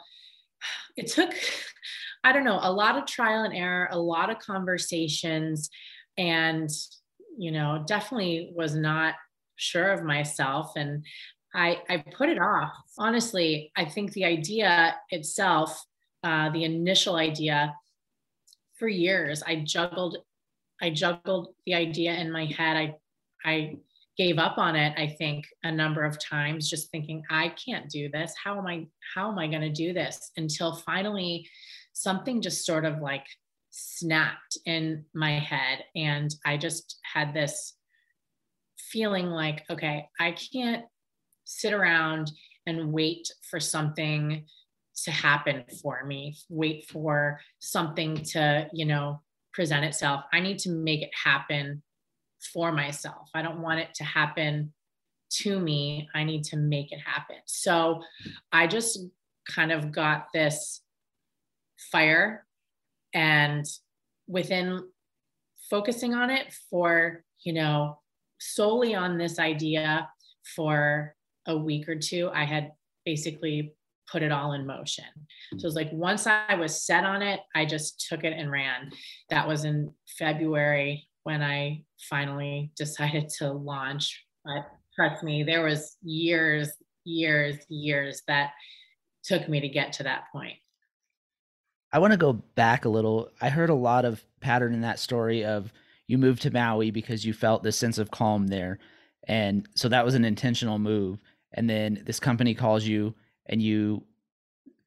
[0.96, 1.34] it took,
[2.24, 5.70] I don't know, a lot of trial and error, a lot of conversations,
[6.18, 6.70] and,
[7.38, 9.16] you know, definitely was not
[9.58, 10.72] sure of myself.
[10.78, 11.06] And
[11.54, 12.72] I, I put it off.
[12.98, 15.86] Honestly, I think the idea itself,
[16.24, 17.76] uh, the initial idea,
[18.76, 20.18] for years, I juggled,
[20.82, 22.78] I juggled the idea in my head.
[22.78, 22.96] I,
[23.46, 23.78] I
[24.18, 28.10] gave up on it i think a number of times just thinking i can't do
[28.10, 28.34] this.
[28.42, 30.32] How am i how am i going to do this?
[30.38, 31.48] Until finally
[31.94, 33.26] something just sort of like
[33.70, 37.74] snapped in my head and i just had this
[38.78, 40.86] feeling like okay i can't
[41.46, 42.32] sit around
[42.68, 44.46] and wait for something
[44.96, 49.22] to happen for me wait for something to you know
[49.54, 51.82] present itself i need to make it happen
[52.52, 53.30] for myself.
[53.34, 54.74] I don't want it to happen
[55.42, 56.10] to me.
[56.14, 57.38] I need to make it happen.
[57.46, 58.02] So
[58.52, 59.00] I just
[59.50, 60.82] kind of got this
[61.92, 62.46] fire
[63.14, 63.66] and
[64.28, 64.84] within
[65.70, 68.00] focusing on it for, you know,
[68.40, 70.10] solely on this idea
[70.56, 72.72] for a week or two, I had
[73.06, 73.74] basically
[74.12, 75.06] put it all in motion.
[75.52, 75.90] So it was mm-hmm.
[75.90, 78.92] like once I was set on it, I just took it and ran.
[79.30, 84.24] That was in February when I finally decided to launch.
[84.46, 86.72] But trust me, there was years,
[87.06, 88.52] years, years that
[89.24, 90.58] took me to get to that point.
[91.92, 93.30] I want to go back a little.
[93.40, 95.72] I heard a lot of pattern in that story of
[96.08, 98.80] you moved to Maui because you felt this sense of calm there.
[99.28, 101.20] And so that was an intentional move.
[101.54, 103.14] And then this company calls you
[103.46, 104.04] and you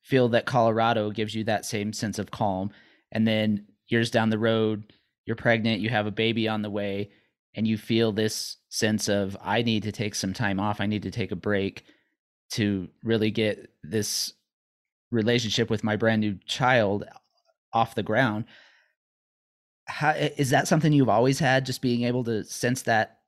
[0.02, 2.70] feel that Colorado gives you that same sense of calm.
[3.12, 4.92] And then years down the road,
[5.24, 7.10] you're pregnant, you have a baby on the way,
[7.54, 11.02] and you feel this sense of, I need to take some time off, I need
[11.02, 11.84] to take a break
[12.52, 14.32] to really get this
[15.10, 17.04] relationship with my brand new child
[17.72, 18.44] off the ground.
[19.86, 23.18] How, is that something you've always had just being able to sense that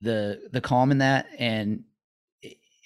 [0.00, 1.84] the the calm in that and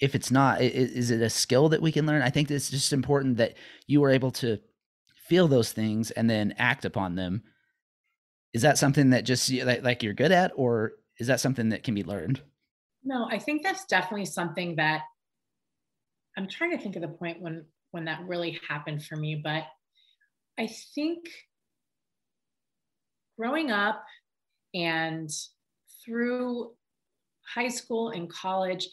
[0.01, 2.21] if it's not is it a skill that we can learn?
[2.21, 3.55] I think it's just important that
[3.87, 4.59] you were able to
[5.27, 7.43] feel those things and then act upon them.
[8.53, 11.95] Is that something that just like you're good at or is that something that can
[11.95, 12.41] be learned?
[13.05, 15.03] No i think that's definitely something that
[16.37, 19.63] i'm trying to think of the point when when that really happened for me but
[20.57, 21.19] i think
[23.37, 24.03] growing up
[24.73, 25.29] and
[26.03, 26.71] through
[27.53, 28.89] high school and college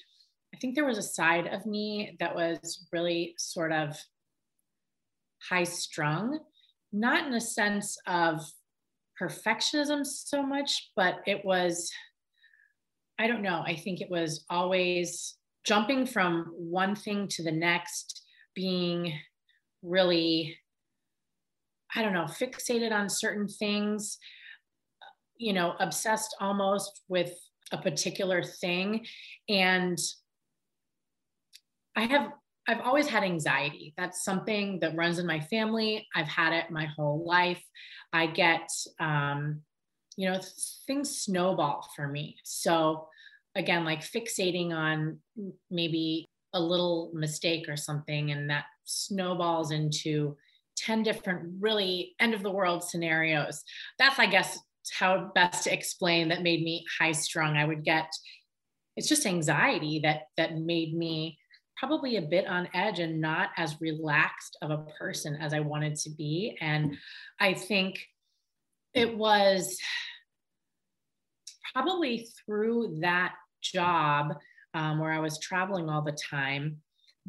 [0.55, 3.97] i think there was a side of me that was really sort of
[5.49, 6.39] high strung
[6.93, 8.41] not in a sense of
[9.21, 11.91] perfectionism so much, but it was,
[13.19, 18.23] I don't know, I think it was always jumping from one thing to the next,
[18.55, 19.15] being
[19.83, 20.57] really,
[21.95, 24.19] I don't know, fixated on certain things,
[25.39, 27.33] you know, obsessed almost with
[27.73, 29.07] a particular thing.
[29.49, 29.99] And
[31.97, 32.33] I have
[32.69, 33.93] I've always had anxiety.
[33.97, 36.07] That's something that runs in my family.
[36.15, 37.63] I've had it my whole life.
[38.13, 38.69] I get,
[39.01, 39.63] um,
[40.17, 40.41] you know,
[40.87, 42.37] things snowball for me.
[42.45, 43.09] So,
[43.57, 45.19] again, like fixating on
[45.71, 50.37] maybe a little mistake or something, and that snowballs into
[50.77, 53.65] 10 different really end of the world scenarios.
[53.99, 54.59] That's, I guess,
[54.93, 57.57] how best to explain that made me high strung.
[57.57, 58.07] I would get,
[58.97, 61.39] it's just anxiety that that made me
[61.83, 65.97] probably a bit on edge and not as relaxed of a person as I wanted
[65.97, 66.57] to be.
[66.61, 66.97] And
[67.41, 67.99] I think
[68.95, 69.77] it was
[71.75, 74.35] probably through that job
[74.75, 76.77] um, where I was traveling all the time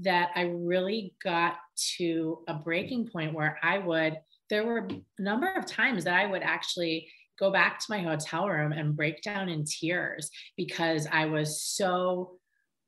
[0.01, 1.55] that I really got
[1.97, 4.19] to a breaking point where I would,
[4.51, 7.09] there were a number of times that I would actually
[7.39, 12.37] go back to my hotel room and break down in tears because I was so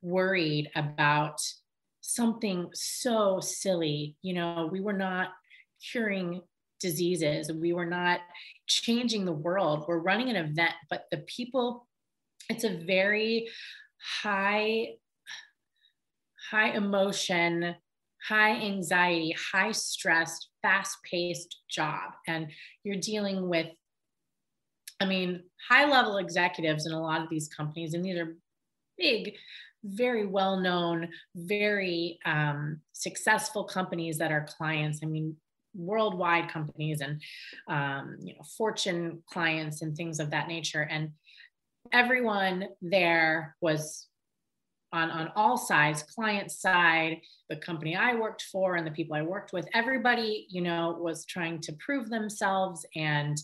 [0.02, 1.40] worried about
[2.00, 4.16] something so silly.
[4.22, 5.30] You know, we were not
[5.92, 6.40] curing
[6.80, 8.20] diseases, we were not
[8.66, 9.84] changing the world.
[9.88, 11.86] We're running an event, but the people,
[12.48, 13.48] it's a very
[14.22, 14.94] high,
[16.50, 17.74] high emotion,
[18.28, 22.12] high anxiety, high stress, fast paced job.
[22.26, 22.48] And
[22.84, 23.68] you're dealing with
[25.00, 28.36] I mean, high level executives in a lot of these companies, and these are
[28.96, 29.34] big
[29.86, 35.00] very well known, very um, successful companies that are clients.
[35.02, 35.36] I mean,
[35.74, 37.22] worldwide companies and
[37.68, 40.82] um, you know fortune clients and things of that nature.
[40.82, 41.10] And
[41.92, 44.06] everyone there was
[44.92, 49.22] on on all sides client side the company i worked for and the people i
[49.22, 49.68] worked with.
[49.74, 53.36] Everybody you know was trying to prove themselves and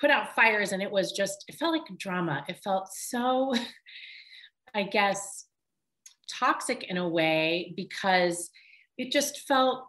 [0.00, 0.72] put out fires.
[0.72, 2.44] And it was just it felt like drama.
[2.48, 3.54] It felt so
[4.74, 5.46] i guess
[6.38, 8.50] toxic in a way because
[8.98, 9.86] it just felt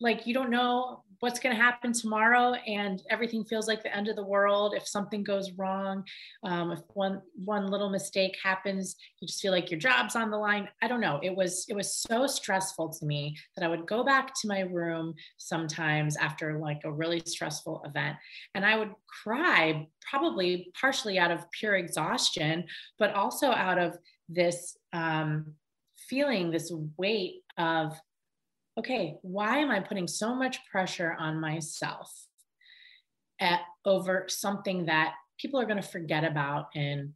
[0.00, 4.08] like you don't know what's going to happen tomorrow and everything feels like the end
[4.08, 4.74] of the world.
[4.76, 6.04] If something goes wrong
[6.44, 10.36] um, if one one little mistake happens you just feel like your job's on the
[10.36, 10.68] line.
[10.82, 11.20] I don't know.
[11.22, 14.60] It was it was so stressful to me that i would go back to my
[14.60, 18.16] room sometimes after like a really stressful event
[18.54, 18.92] and i would
[19.22, 22.64] cry probably partially out of pure exhaustion
[22.98, 23.96] but also out of
[24.28, 25.54] this um,
[26.08, 27.92] feeling this weight of
[28.78, 32.12] okay, why am I putting so much pressure on myself
[33.40, 37.14] at, over something that people are going to forget about in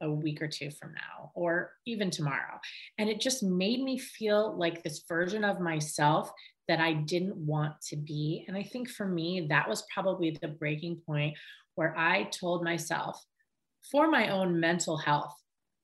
[0.00, 2.60] a week or two from now or even tomorrow?
[2.98, 6.30] And it just made me feel like this version of myself
[6.68, 8.44] that I didn't want to be.
[8.46, 11.36] And I think for me, that was probably the breaking point
[11.74, 13.20] where I told myself,
[13.90, 15.34] for my own mental health,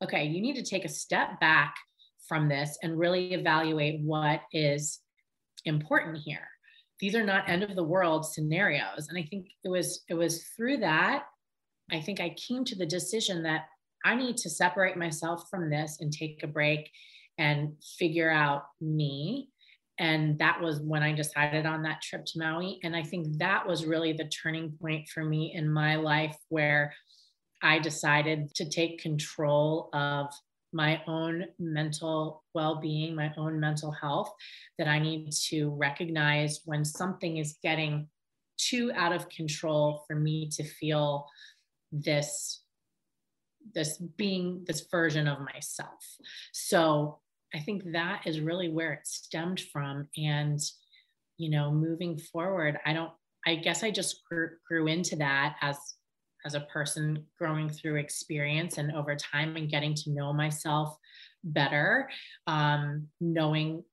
[0.02, 1.74] okay, you need to take a step back
[2.28, 5.00] from this and really evaluate what is
[5.64, 6.46] important here.
[7.00, 9.08] These are not end of the world scenarios.
[9.08, 11.24] And i think it was it was through that
[11.90, 13.66] i think i came to the decision that
[14.04, 16.90] i need to separate myself from this and take a break
[17.38, 19.48] and figure out me.
[20.00, 22.80] And that was when i decided on that trip to maui.
[22.82, 26.92] And i think that was really the turning point for me in my life where
[27.62, 30.32] i decided to take control of
[30.72, 34.32] my own mental well being, my own mental health,
[34.78, 38.08] that I need to recognize when something is getting
[38.58, 41.26] too out of control for me to feel
[41.92, 42.62] this
[43.74, 46.04] this being this version of myself.
[46.52, 47.20] So
[47.54, 50.08] i think that is really where it stemmed from.
[50.16, 50.60] And
[51.38, 53.12] you know moving forward i don't
[53.46, 55.78] i guess i just grew, grew into that as
[56.48, 60.96] as a person growing through experience and over time and getting to know myself
[61.44, 62.08] better,
[62.46, 63.84] um, knowing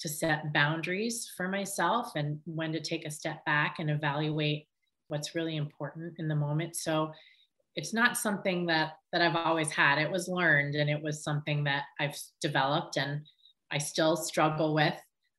[0.00, 4.66] to set boundaries for myself and when to take a step back and evaluate
[5.08, 6.76] what's really important in the moment.
[6.76, 7.12] So
[7.76, 9.98] it's not something that that I've always had.
[9.98, 13.20] It was learned and it was something that I've developed and
[13.70, 14.94] I still struggle with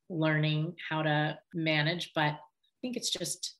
[0.07, 3.55] learning how to manage, but I think it's just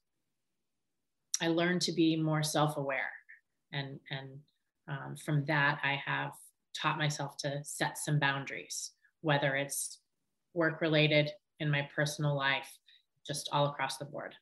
[1.42, 3.12] I learned to be more self-aware,
[3.72, 4.40] and and
[4.88, 6.32] um, from that I have
[6.80, 10.00] taught myself to set some boundaries, whether it's
[10.54, 11.30] work related
[11.60, 12.68] in my personal life,
[13.26, 14.36] just all across the board.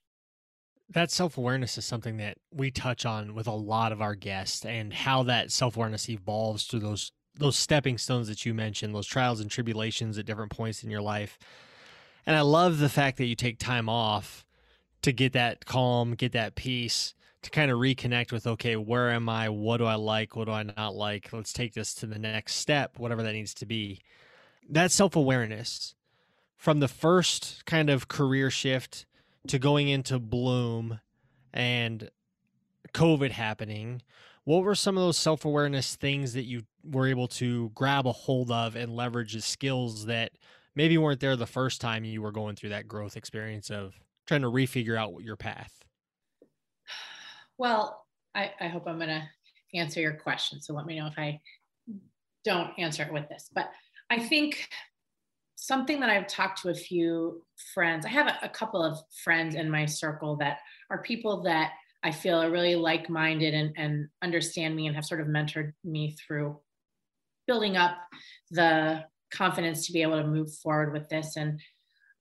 [0.89, 4.65] That self awareness is something that we touch on with a lot of our guests,
[4.65, 9.05] and how that self awareness evolves through those those stepping stones that you mentioned, those
[9.05, 11.37] trials and tribulations at different points in your life.
[12.25, 14.43] And I love the fact that you take time off
[15.01, 19.29] to get that calm, get that peace, to kind of reconnect with okay, where am
[19.29, 19.49] I?
[19.49, 20.35] What do I like?
[20.35, 21.31] What do I not like?
[21.31, 24.01] Let's take this to the next step, whatever that needs to be.
[24.69, 25.95] That self awareness
[26.57, 29.05] from the first kind of career shift
[29.47, 30.99] to going into Bloom
[31.53, 32.09] and
[32.93, 34.01] COVID happening.
[34.43, 38.11] What were some of those self awareness things that you were able to grab a
[38.11, 40.31] hold of and leverage as skills that
[40.75, 43.95] maybe weren't there the first time you were going through that growth experience of
[44.27, 45.71] trying to refigure out your path?
[47.57, 48.05] Well,
[48.35, 49.23] I, I hope I'm going to
[49.73, 50.61] answer your question.
[50.61, 51.39] So let me know if I
[52.45, 53.49] don't answer it with this.
[53.53, 53.71] But
[54.09, 54.69] I think
[55.55, 59.55] something that I've talked to a few friends, I have a, a couple of friends
[59.55, 60.59] in my circle that
[60.89, 61.71] are people that
[62.03, 65.73] I feel are really like minded and, and understand me and have sort of mentored
[65.83, 66.59] me through
[67.47, 67.97] building up
[68.51, 71.37] the confidence to be able to move forward with this.
[71.37, 71.59] And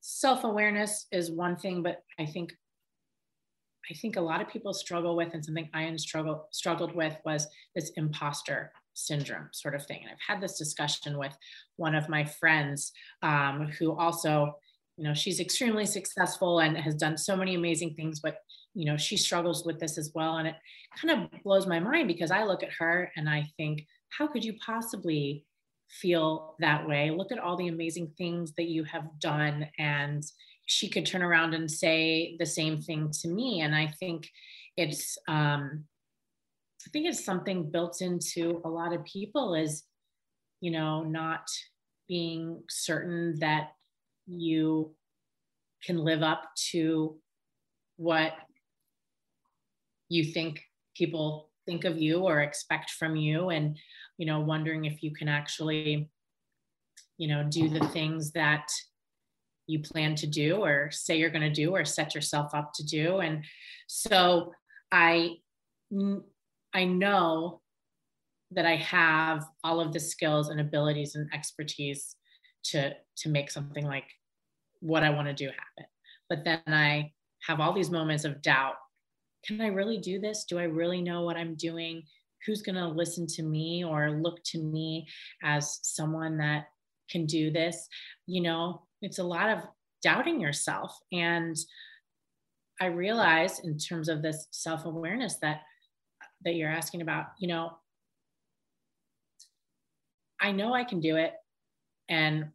[0.08, 2.54] self-awareness is one thing but i think
[3.90, 7.48] i think a lot of people struggle with and something i struggle struggled with was
[7.74, 9.98] this imposter syndrome sort of thing.
[10.02, 11.36] And i've had this discussion with
[11.76, 12.92] one of my friends
[13.22, 14.56] um, who also
[14.96, 18.38] you know she's extremely successful and has done so many amazing things but
[18.74, 20.36] you know she struggles with this as well.
[20.36, 20.54] And it
[21.00, 24.44] kind of blows my mind because i look at her and i think how could
[24.44, 25.44] you possibly
[25.88, 27.10] feel that way.
[27.10, 29.68] Look at all the amazing things that you have done.
[29.78, 30.22] And
[30.66, 33.60] she could turn around and say the same thing to me.
[33.60, 34.28] And I think
[34.76, 35.84] it's, um,
[36.86, 39.84] I think it's something built into a lot of people is
[40.60, 41.48] you know, not
[42.08, 43.72] being certain that
[44.26, 44.94] you
[45.84, 47.16] can live up to
[47.96, 48.32] what
[50.08, 50.62] you think
[50.96, 53.76] people think of you or expect from you and
[54.18, 56.08] you know wondering if you can actually
[57.18, 58.68] you know do the things that
[59.66, 62.84] you plan to do or say you're going to do or set yourself up to
[62.84, 63.18] do.
[63.18, 63.44] And
[63.88, 64.52] so
[64.92, 65.32] i
[66.74, 67.60] i know
[68.52, 72.14] that i have all of the skills and abilities and expertise
[72.62, 74.06] to to make something like
[74.80, 75.90] what i want to do happen.
[76.28, 77.12] But then i
[77.46, 78.74] have all these moments of doubt.
[79.44, 80.44] Can i really do this?
[80.44, 82.02] Do i really know what i'm doing
[82.46, 85.06] who's going to listen to me or look to me
[85.42, 86.66] as someone that
[87.10, 87.88] can do this
[88.26, 89.62] you know it's a lot of
[90.02, 90.96] doubting yourself.
[91.12, 91.56] And
[92.80, 95.62] i realize in terms of this self-awareness that
[96.44, 97.70] that you're asking about you know
[100.40, 101.32] i know i can do it.
[102.08, 102.46] And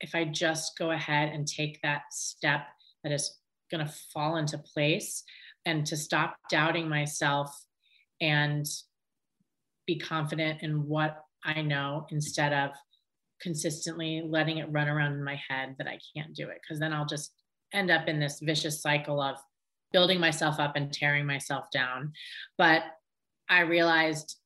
[0.00, 2.66] if i just go ahead and take that step
[3.02, 3.38] that is
[3.70, 5.24] going to fall into place
[5.64, 7.50] and to stop doubting myself
[8.20, 8.66] and
[9.92, 12.70] be confident in what i know instead of
[13.40, 16.92] consistently letting it run around in my head that I can't do it because then
[16.92, 17.32] I'll just
[17.72, 19.36] end up in this vicious cycle of
[19.92, 22.12] building myself up and tearing myself down.
[22.58, 22.82] But
[23.48, 24.36] I realized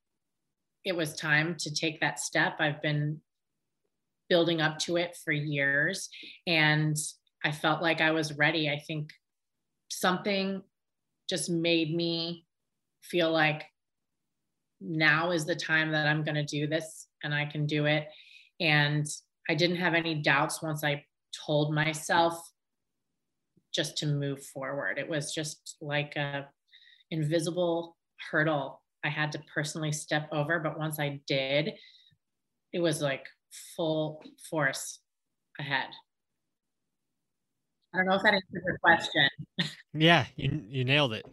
[0.85, 2.57] it was time to take that step.
[2.61, 3.21] I've been
[4.29, 6.09] building up to it for years
[6.47, 6.97] and
[7.45, 8.71] I felt like I was ready.
[8.71, 9.11] I think
[9.91, 10.63] something
[11.29, 12.47] just made me
[13.03, 13.65] feel like
[14.87, 18.09] now is the time that I'm going to do this and I can do it.
[18.61, 19.07] And
[19.49, 21.05] I didn't have any doubts once I
[21.47, 22.41] told myself
[23.75, 24.99] just to move forward.
[24.99, 26.47] It was just like a
[27.11, 27.97] invisible
[28.31, 30.59] hurdle I had to personally step over.
[30.59, 31.73] But once I did,
[32.73, 33.27] it was like
[33.77, 35.01] full force
[35.59, 35.89] ahead.
[37.93, 39.29] I don't know if that answers your question.
[39.93, 41.25] Yeah, you, you nailed it.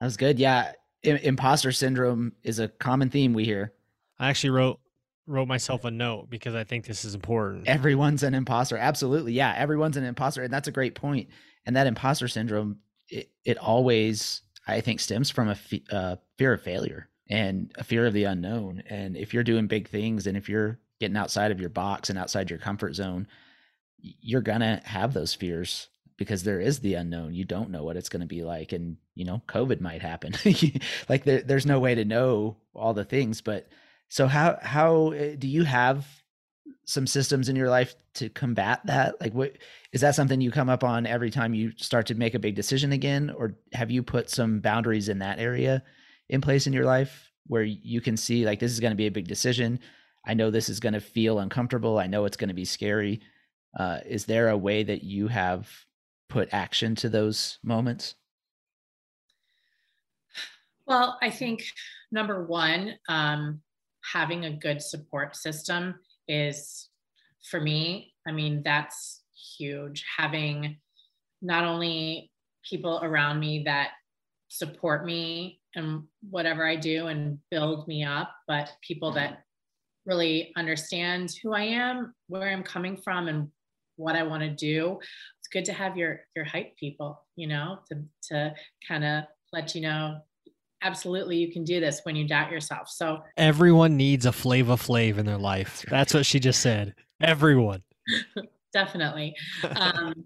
[0.00, 0.40] That was good.
[0.40, 0.72] Yeah.
[1.02, 3.72] Imposter syndrome is a common theme we hear.
[4.18, 4.80] I actually wrote
[5.26, 7.68] wrote myself a note because I think this is important.
[7.68, 8.76] Everyone's an imposter.
[8.76, 9.32] Absolutely.
[9.32, 9.54] Yeah.
[9.56, 10.42] Everyone's an imposter.
[10.42, 11.28] And that's a great point.
[11.64, 12.78] And that imposter syndrome,
[13.08, 15.56] it, it always, I think, stems from a
[15.94, 18.82] uh, fear of failure and a fear of the unknown.
[18.88, 22.18] And if you're doing big things and if you're getting outside of your box and
[22.18, 23.28] outside your comfort zone,
[23.98, 25.89] you're going to have those fears
[26.20, 27.32] because there is the unknown.
[27.32, 28.72] You don't know what it's going to be like.
[28.72, 30.34] And, you know, COVID might happen.
[31.08, 33.70] like there, there's no way to know all the things, but
[34.10, 36.06] so how how eh, do you have
[36.84, 39.18] some systems in your life to combat that?
[39.18, 39.56] Like what
[39.94, 42.54] is that something you come up on every time you start to make a big
[42.54, 45.82] decision again or have you put some boundaries in that area
[46.28, 49.06] in place in your life where you can see like this is going to be
[49.06, 49.80] a big decision.
[50.26, 51.98] I know this is going to feel uncomfortable.
[51.98, 53.22] I know it's going to be scary.
[53.78, 55.66] Uh, is there a way that you have
[56.30, 58.14] put action to those moments?
[60.86, 61.64] Well, I think
[62.10, 63.60] number one, um,
[64.12, 65.94] having a good support system
[66.28, 66.88] is
[67.50, 69.22] for me i mean that's
[69.58, 70.76] huge having
[71.42, 72.30] not only
[72.68, 73.90] people around me that
[74.48, 79.42] support me and whatever i do and build me up but people that
[80.06, 83.48] really understand who i am where i'm coming from and
[83.96, 84.98] what i want to do
[85.52, 88.54] good to have your your hype people you know to to
[88.86, 90.20] kind of let you know
[90.82, 92.88] absolutely you can do this when you doubt yourself.
[92.88, 95.84] So everyone needs a Flava Flav in their life.
[95.88, 96.94] That's what she just said.
[97.20, 97.82] Everyone.
[98.72, 99.34] Definitely.
[99.76, 100.24] Um,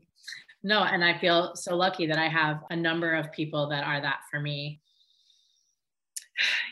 [0.62, 4.00] no, and I feel so lucky that I have a number of people that are
[4.00, 4.80] that for me.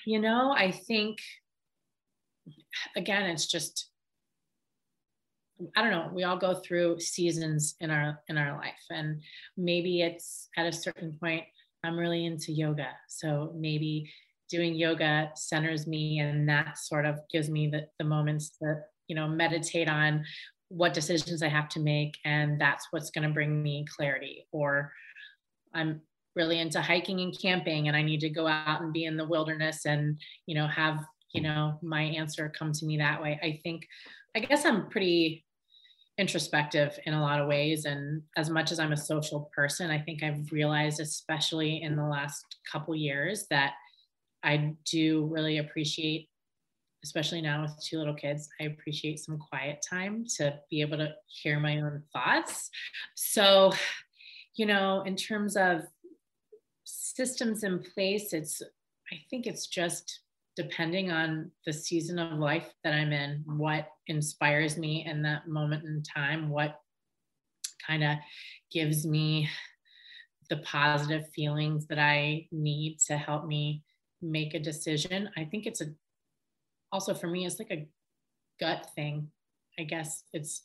[0.05, 1.19] You know, I think
[2.97, 3.92] again, it's just
[5.77, 9.23] I don't know, we all go through seasons in our in our life and
[9.57, 11.45] maybe it's at a certain point
[11.85, 12.89] I'm really into yoga.
[13.09, 14.11] So maybe
[14.49, 19.17] doing yoga centers me and that sort of gives me the, the moments to, you
[19.17, 20.25] know, meditate on
[20.69, 22.17] what decisions I have to make.
[22.25, 24.47] And that's what's going to bring me clarity.
[24.53, 24.93] Or
[25.75, 26.03] I'm
[26.37, 29.27] really into hiking and camping and I need to go out and be in the
[29.27, 31.05] wilderness and, you know, have,
[31.35, 33.41] you know, my answer come to me that way.
[33.43, 33.87] I think,
[34.37, 35.45] I guess I'm pretty
[36.19, 37.85] introspective in a lot of ways.
[37.85, 42.05] And as much as I'm a social person, I think I've realized, especially in the
[42.05, 43.73] last couple years, that
[44.43, 46.29] I do really appreciate,
[47.05, 51.15] especially now with two little kids, I appreciate some quiet time to be able to
[51.27, 52.71] hear my own thoughts.
[53.15, 53.73] So,
[54.57, 55.83] you know, in terms of
[56.85, 58.61] systems in place, it's,
[59.11, 60.21] I think it's just
[60.57, 65.85] depending on the season of life that I'm in, what inspires me in that moment
[65.85, 66.77] in time, what
[67.87, 68.19] kind of
[68.71, 69.49] gives me
[70.51, 73.83] the positive feelings that I need to help me
[74.21, 75.31] make a decision.
[75.37, 75.87] I think it's a
[76.93, 77.89] also for me, it's like a
[78.61, 79.29] gut thing.
[79.79, 80.63] I guess it's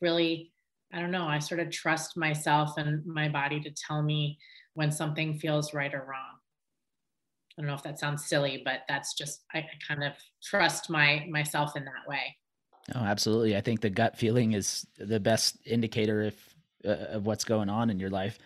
[0.00, 0.52] really,
[0.92, 4.38] I don't know, I sort of trust myself and my body to tell me
[4.74, 6.38] when something feels right or wrong.
[7.56, 10.90] I don't know if that sounds silly, but that's just I, I kind of trust
[10.90, 12.36] my myself in that way.
[12.94, 13.56] Oh, absolutely.
[13.56, 17.90] I think the gut feeling is the best indicator if uh, of what's going on
[17.90, 18.38] in your life.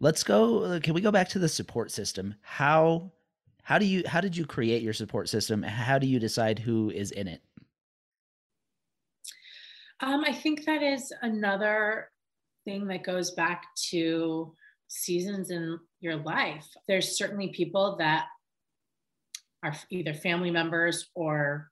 [0.00, 0.62] Let's go.
[0.62, 2.34] Uh, can we go back to the support system?
[2.42, 3.10] How
[3.62, 5.62] how do you how did you create your support system?
[5.62, 7.42] How do you decide who is in it?
[10.00, 12.10] Um, I think that is another
[12.64, 14.54] thing that goes back to
[14.88, 16.66] seasons in your life.
[16.86, 18.26] There's certainly people that
[19.62, 21.70] are either family members or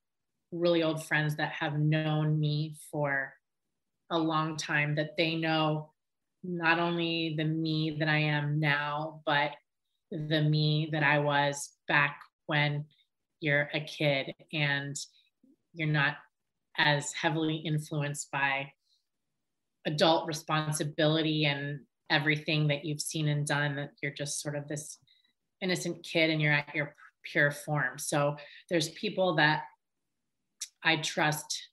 [0.53, 3.35] really old friends that have known me for
[4.11, 5.91] a long time that they know
[6.43, 9.53] not only the me that I am now, but
[10.11, 12.85] the me that I was back when
[13.41, 14.97] you're a kid and
[15.72, 16.16] you're not
[16.76, 18.70] as heavily influenced by
[19.87, 21.80] adult responsibility and
[22.11, 24.99] everything that you've seen and done that you're just sort of this
[25.61, 26.95] innocent kid and you're at your
[27.30, 27.98] pure form.
[27.98, 28.36] So
[28.70, 29.62] there's people that
[30.82, 31.68] i trust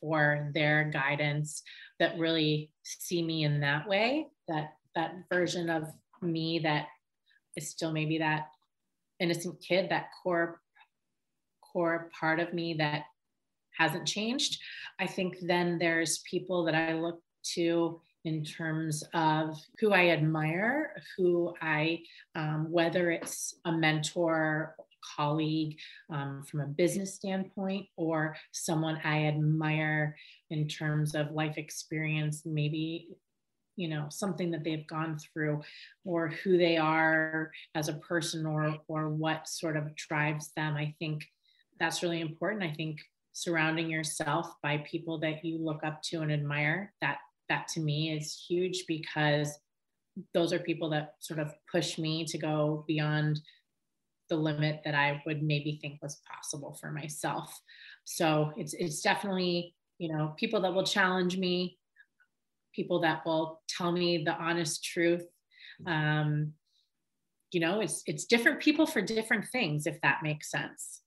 [0.00, 1.62] for their guidance
[1.98, 5.88] that really see me in that way that that version of
[6.22, 6.86] me that
[7.56, 8.48] is still maybe that
[9.20, 10.60] innocent kid that core
[11.72, 13.02] core part of me that
[13.76, 14.60] hasn't changed.
[14.98, 17.20] I think then there's people that i look
[17.54, 22.00] to in terms of who i admire who i
[22.34, 24.74] um, whether it's a mentor
[25.16, 25.76] colleague
[26.10, 30.16] um, from a business standpoint or someone i admire
[30.50, 33.08] in terms of life experience maybe
[33.78, 35.62] you know something that they've gone through
[36.04, 40.74] or who they are as a person or or what sort of drives them.
[40.74, 41.24] I think
[41.78, 42.64] that's really important.
[42.64, 42.98] I think
[43.32, 47.18] surrounding yourself by people that you look up to and admire that
[47.48, 49.56] that to me is huge because
[50.34, 53.40] those are people that sort of push me to go beyond
[54.28, 57.58] the limit that I would maybe think was possible for myself.
[58.04, 61.78] So it's it's definitely, you know, people that will challenge me,
[62.74, 65.26] people that will tell me the honest truth.
[65.86, 66.54] Um,
[67.52, 71.02] you know, it's it's different people for different things, if that makes sense.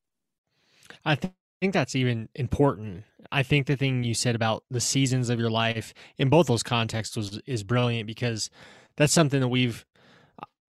[1.06, 3.04] I th- think that's even important.
[3.32, 6.64] I think the thing you said about the seasons of your life in both those
[6.64, 8.50] contexts was is brilliant because
[8.98, 9.86] that's something that we've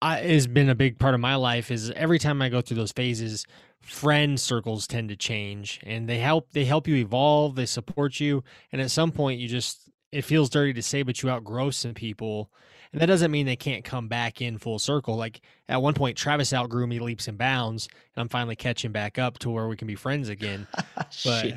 [0.02, 2.78] I, has been a big part of my life is every time I go through
[2.78, 3.46] those phases,
[3.82, 8.44] friend circles tend to change and they help they help you evolve, they support you,
[8.72, 11.94] and at some point you just it feels dirty to say, but you outgrow some
[11.94, 12.50] people.
[12.94, 15.16] And that doesn't mean they can't come back in full circle.
[15.18, 19.20] Like at one point, Travis outgrew me leaps and bounds, and I'm finally catching back
[19.20, 20.68] up to where we can be friends again.
[21.26, 21.54] but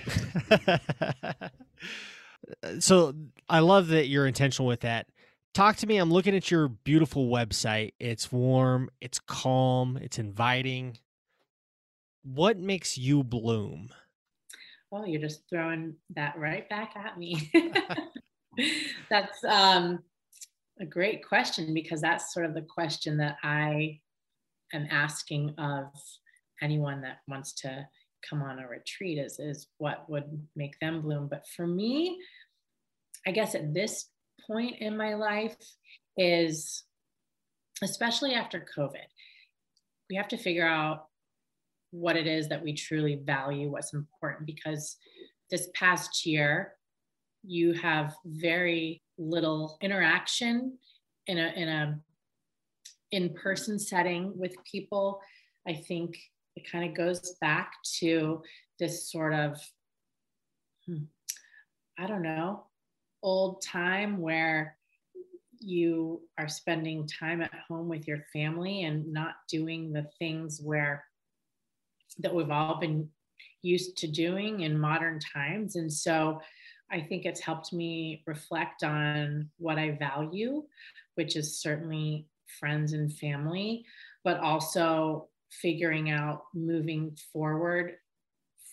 [2.80, 3.14] so
[3.49, 5.07] I love that you're intentional with that.
[5.53, 5.96] Talk to me.
[5.96, 7.92] I'm looking at your beautiful website.
[7.98, 10.98] It's warm, it's calm, it's inviting.
[12.22, 13.88] What makes you bloom?
[14.92, 17.51] Well, you're just throwing that right back at me.
[19.11, 20.01] that's um,
[20.80, 23.98] a great question because that's sort of the question that I
[24.72, 25.86] am asking of
[26.62, 27.88] anyone that wants to
[28.28, 31.26] come on a retreat is, is what would make them bloom.
[31.28, 32.20] But for me,
[33.26, 34.07] I guess at this
[34.47, 35.57] point in my life
[36.16, 36.84] is
[37.82, 39.07] especially after COVID,
[40.09, 41.07] we have to figure out
[41.93, 44.97] what it is that we truly value, what's important, because
[45.51, 46.74] this past year,
[47.43, 50.76] you have very little interaction
[51.26, 51.99] in a in a
[53.12, 55.20] in-person setting with people.
[55.66, 56.16] I think
[56.57, 58.43] it kind of goes back to
[58.78, 59.61] this sort of
[60.86, 61.05] hmm,
[61.99, 62.64] i don't know
[63.23, 64.77] old time where
[65.61, 71.05] you are spending time at home with your family and not doing the things where
[72.18, 73.09] that we've all been
[73.62, 75.77] used to doing in modern times.
[75.77, 76.41] And so
[76.91, 80.64] I think it's helped me reflect on what I value,
[81.14, 82.27] which is certainly
[82.59, 83.85] friends and family,
[84.25, 87.97] but also figuring out moving forward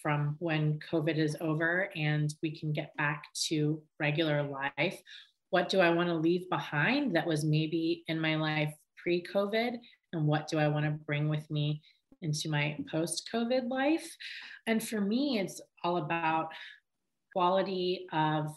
[0.02, 5.02] from when COVID is over and we can get back to regular life.
[5.50, 9.78] What do I want to leave behind that was maybe in my life pre COVID?
[10.14, 11.82] And what do I want to bring with me
[12.22, 14.08] into my post COVID life.
[14.66, 16.50] And for me, it's all about
[17.34, 18.48] quality of,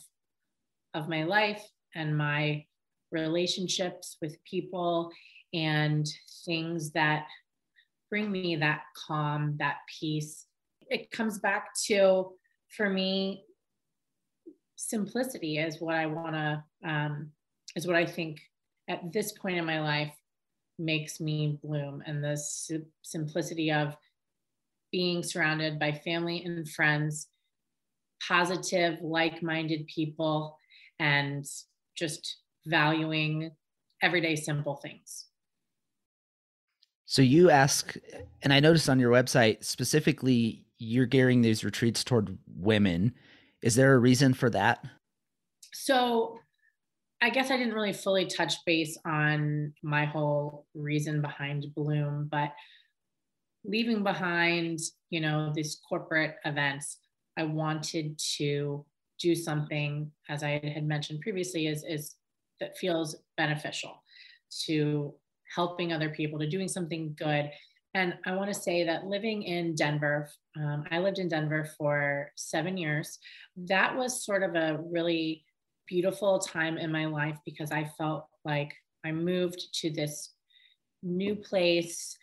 [0.95, 1.63] of my life
[1.95, 2.65] and my
[3.13, 5.11] relationships with people
[5.53, 6.07] and
[6.47, 7.27] things that
[8.09, 10.47] bring me that calm, that peace.
[10.91, 12.33] It comes back to,
[12.77, 13.45] for me,
[14.77, 17.31] simplicity is what I want to, um,
[17.77, 18.41] is what I think
[18.89, 20.13] at this point in my life
[20.79, 22.03] makes me bloom.
[22.07, 22.37] And the
[23.03, 23.97] simplicity of
[24.91, 27.29] being surrounded by family and friends,
[28.27, 30.59] positive, like minded people,
[30.99, 31.47] and
[31.97, 33.53] just valuing
[34.03, 35.27] everyday simple things.
[37.07, 37.95] So you ask,
[38.43, 43.15] and I noticed on your website specifically, you're gearing these retreats toward women.
[43.63, 44.85] Is there a reason for that?
[45.73, 46.41] So
[47.21, 52.53] I guess I didn't really fully touch base on my whole reason behind Bloom, but
[53.63, 54.79] leaving behind,
[55.11, 56.97] you know, these corporate events,
[57.37, 58.85] I wanted to
[59.21, 62.17] do something, as I had mentioned previously, is, is
[62.59, 64.03] that feels beneficial
[64.67, 65.15] to
[65.55, 67.51] helping other people, to doing something good.
[67.95, 72.31] And I want to say that living in Denver, um, I lived in Denver for
[72.37, 73.19] seven years.
[73.57, 75.45] That was sort of a really
[75.89, 78.73] beautiful time in my life because I felt like
[79.05, 80.35] I moved to this
[81.03, 82.17] new place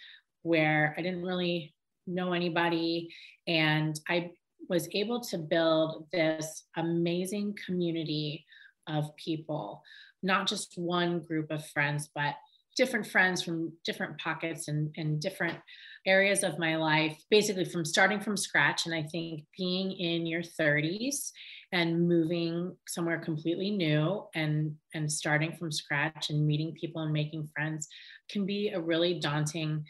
[0.43, 1.73] where I didn't really
[2.05, 3.13] know anybody.
[3.45, 4.31] And I
[4.69, 8.45] was able to build this amazing community
[8.87, 9.83] of people,
[10.23, 12.35] not just one group of friends, but
[12.77, 15.57] different friends from different pockets and, and different
[16.05, 18.85] areas of my life, basically from starting from scratch.
[18.85, 21.31] And I think being in your 30s
[21.73, 27.49] and moving somewhere completely new and and starting from scratch and meeting people and making
[27.53, 27.89] friends
[28.29, 29.83] can be a really daunting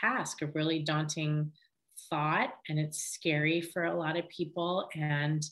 [0.00, 1.50] task, a really daunting
[2.08, 5.42] thought and it's scary for a lot of people and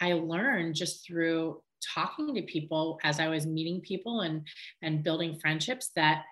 [0.00, 1.60] I learned just through
[1.94, 4.46] talking to people as I was meeting people and
[4.82, 6.24] and building friendships that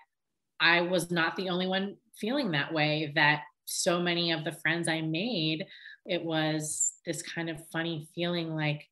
[0.60, 4.88] I was not the only one feeling that way that so many of the friends
[4.88, 5.66] I made
[6.06, 8.82] it was this kind of funny feeling like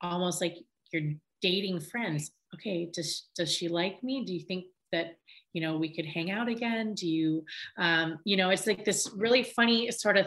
[0.00, 0.56] almost like
[0.92, 2.32] you're dating friends.
[2.54, 4.24] Okay does does she like me?
[4.24, 5.16] Do you think that
[5.52, 6.94] you know we could hang out again?
[6.94, 7.44] Do you
[7.78, 10.26] um you know it's like this really funny sort of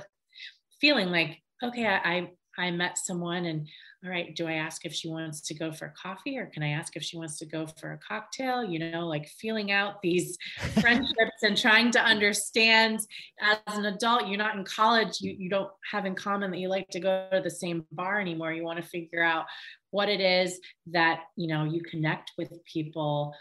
[0.81, 3.67] feeling like okay i i met someone and
[4.05, 6.69] all right, do I ask if she wants to go for coffee or can I
[6.69, 8.63] ask if she wants to go for a cocktail?
[8.63, 10.37] You know, like feeling out these
[10.79, 12.99] friendships and trying to understand
[13.41, 16.69] as an adult, you're not in college, you, you don't have in common that you
[16.69, 18.53] like to go to the same bar anymore.
[18.53, 19.45] You want to figure out
[19.89, 20.59] what it is
[20.91, 23.33] that, you know, you connect with people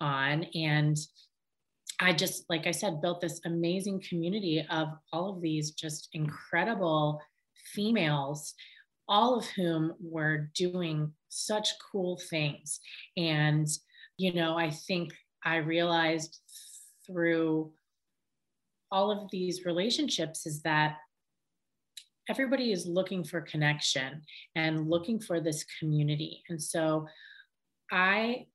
[0.00, 0.46] on.
[0.54, 0.96] And
[2.00, 7.20] I just, like I said, built this amazing community of all of these just incredible
[7.72, 8.54] females
[9.08, 12.80] all of whom were doing such cool things.
[13.16, 13.66] And,
[14.16, 15.12] you know, I think
[15.44, 16.38] I realized
[17.06, 17.72] through
[18.90, 20.96] all of these relationships is that
[22.28, 24.22] everybody is looking for connection
[24.54, 26.42] and looking for this community.
[26.48, 27.06] And so
[27.90, 28.46] I,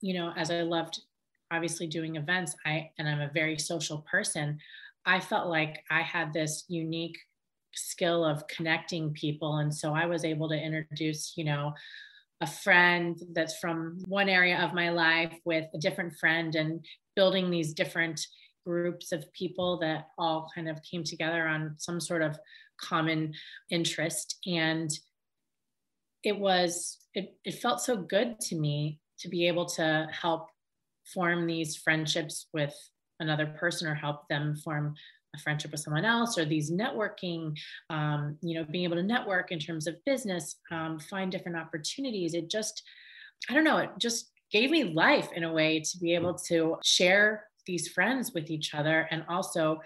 [0.00, 1.00] you know, as I loved
[1.50, 4.58] obviously doing events, I and I'm a very social person,
[5.06, 7.16] I felt like I had this unique
[7.74, 9.58] skill of connecting people.
[9.58, 11.74] And so I was able to introduce, you know,
[12.40, 16.84] a friend that's from one area of my life with a different friend and
[17.16, 18.20] building these different
[18.64, 22.38] groups of people that all kind of came together on some sort of
[22.80, 23.32] common
[23.70, 24.38] interest.
[24.46, 24.90] And
[26.22, 30.48] it was, it, it felt so good to me to be able to help
[31.12, 32.74] form these friendships with
[33.20, 34.94] another person or help them form
[35.34, 37.56] a friendship with someone else or these networking
[37.90, 42.34] um, you know being able to network in terms of business um, find different opportunities.
[42.34, 42.82] It just
[43.48, 46.76] i don't know it just gave me life in a way to be able to
[46.82, 49.80] share these friends with each other and also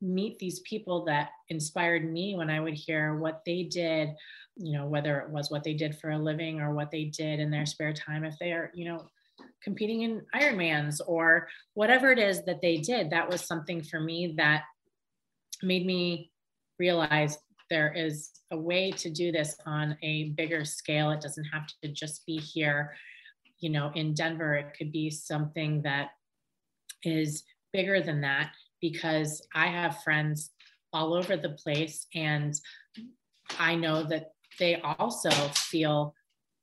[0.00, 4.10] meet these people that inspired me when i would hear what they did
[4.56, 7.40] you know whether it was what they did for a living or what they did
[7.40, 9.06] in their spare time if they are you know
[9.62, 13.10] competing in Ironmans or whatever it is that they did.
[13.10, 14.62] That was something for me that
[15.62, 16.30] made me
[16.78, 17.38] realize
[17.68, 21.10] there is a way to do this on a bigger scale.
[21.10, 22.96] It doesn't have to just be here,
[23.58, 24.54] you know, in Denver.
[24.54, 26.10] It could be something that
[27.02, 27.42] is
[27.72, 30.50] bigger than that because I have friends
[30.92, 32.54] all over the place and
[33.58, 36.14] I know that they also feel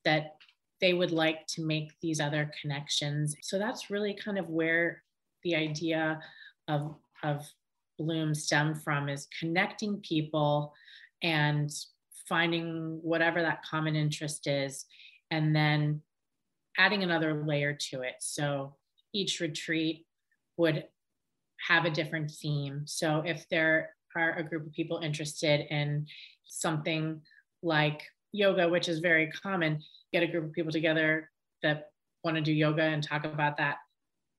[0.06, 0.36] that
[0.84, 3.38] they would like to make these other connections.
[3.42, 5.02] So that's really kind of where
[5.46, 6.20] the idea
[6.68, 7.50] of, of
[7.98, 10.74] bloom stem from is connecting people
[11.22, 11.72] and
[12.28, 14.84] finding whatever that common interest is
[15.32, 16.02] and then
[16.78, 18.76] adding another layer to it so
[19.14, 20.06] each retreat
[20.58, 20.86] would
[21.68, 26.06] have a different theme so if there are a group of people interested in
[26.46, 27.22] something
[27.62, 29.80] like yoga which is very common
[30.14, 31.30] get a group of people together
[31.64, 31.90] that
[32.24, 33.78] want to do yoga and talk about that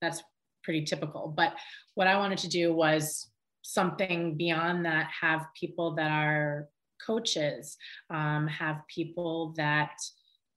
[0.01, 0.23] that's
[0.63, 1.33] pretty typical.
[1.35, 1.53] But
[1.93, 3.29] what i wanted to do was
[3.61, 6.67] something beyond that have people that are
[7.05, 7.77] coaches
[8.09, 9.93] um, have people that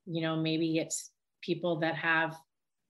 [0.06, 1.10] you know maybe it's
[1.42, 2.36] people that have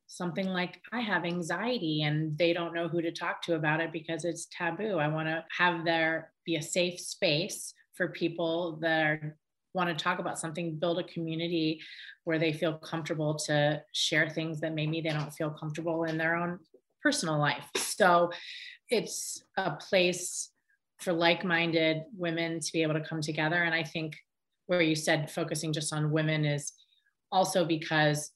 [0.07, 3.93] something like i have anxiety and they don't know who to talk to about it
[3.93, 4.99] because it's taboo.
[4.99, 9.37] I want to have there be a safe space for people that are
[9.75, 11.81] want to talk about something build a community
[12.25, 16.37] where they feel comfortable to share things that maybe they don't feel comfortable in their
[16.37, 16.59] own
[17.03, 17.65] personal life.
[17.77, 18.31] So
[18.91, 20.51] it's a place
[20.99, 24.17] for like-minded women to be able to come together and i think
[24.67, 26.73] where you said focusing just on women is
[27.31, 28.33] also because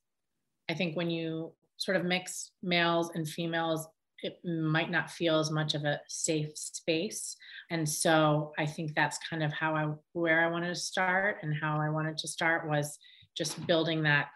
[0.68, 3.88] i think when you sort of mix males and females
[4.22, 7.36] it might not feel as much of a safe space.
[7.70, 11.54] And so i think that's kind of how i where i wanted to start and
[11.54, 12.98] how i wanted to start was
[13.36, 14.28] just building that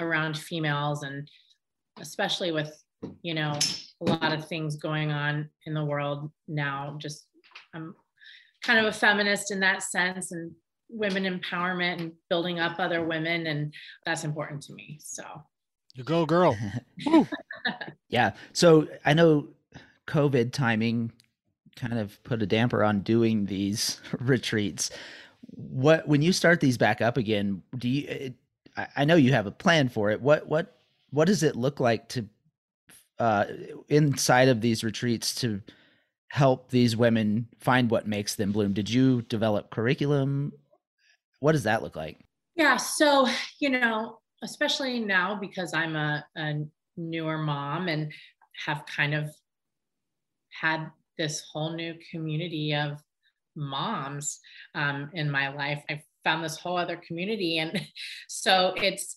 [0.00, 1.28] around females and
[2.00, 2.82] especially with
[3.22, 3.58] you know
[4.00, 7.26] a lot of things going on in the world now just
[7.74, 7.94] i'm
[8.62, 10.50] kind of a feminist in that sense and
[10.88, 13.74] women empowerment and building up other women and
[14.06, 15.24] that's important to me so.
[15.94, 16.56] You go girl
[18.08, 19.46] yeah so i know
[20.06, 21.10] covid timing
[21.76, 24.90] kind of put a damper on doing these retreats
[25.50, 28.34] what when you start these back up again do you it,
[28.96, 30.78] I know you have a plan for it what what
[31.10, 32.26] what does it look like to
[33.18, 33.44] uh,
[33.88, 35.62] inside of these retreats to
[36.28, 38.72] help these women find what makes them bloom?
[38.72, 40.52] Did you develop curriculum?
[41.40, 42.18] What does that look like?
[42.56, 43.28] Yeah, so
[43.60, 46.64] you know, especially now because I'm a, a
[46.96, 48.12] newer mom and
[48.64, 49.30] have kind of
[50.50, 53.02] had this whole new community of
[53.56, 54.40] moms
[54.74, 55.82] um, in my life.
[55.88, 57.80] I found this whole other community, and
[58.28, 59.16] so it's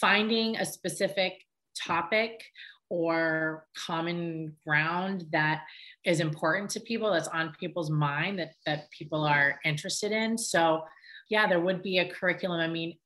[0.00, 1.34] finding a specific
[1.76, 2.42] topic
[2.88, 5.62] or common ground that
[6.04, 10.82] is important to people that's on people's mind that that people are interested in so
[11.28, 12.96] yeah there would be a curriculum i mean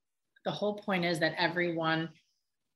[0.44, 2.10] the whole point is that everyone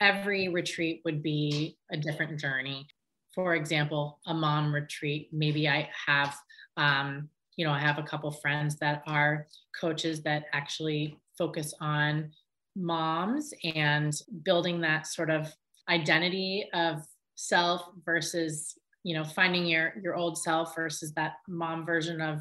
[0.05, 2.87] every retreat would be a different journey.
[3.35, 6.37] For example a mom retreat maybe i have
[6.77, 9.49] um, you know i have a couple friends that are
[9.81, 12.31] coaches that actually focus on
[12.77, 14.13] moms and
[14.45, 15.53] building that sort of
[15.89, 17.03] identity of
[17.35, 22.41] self versus you know finding your your old self versus that mom version of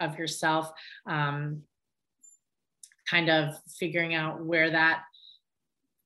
[0.00, 0.70] of yourself
[1.06, 1.62] um,
[3.10, 5.02] kind of figuring out where that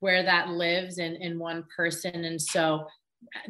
[0.03, 2.87] where that lives in in one person and so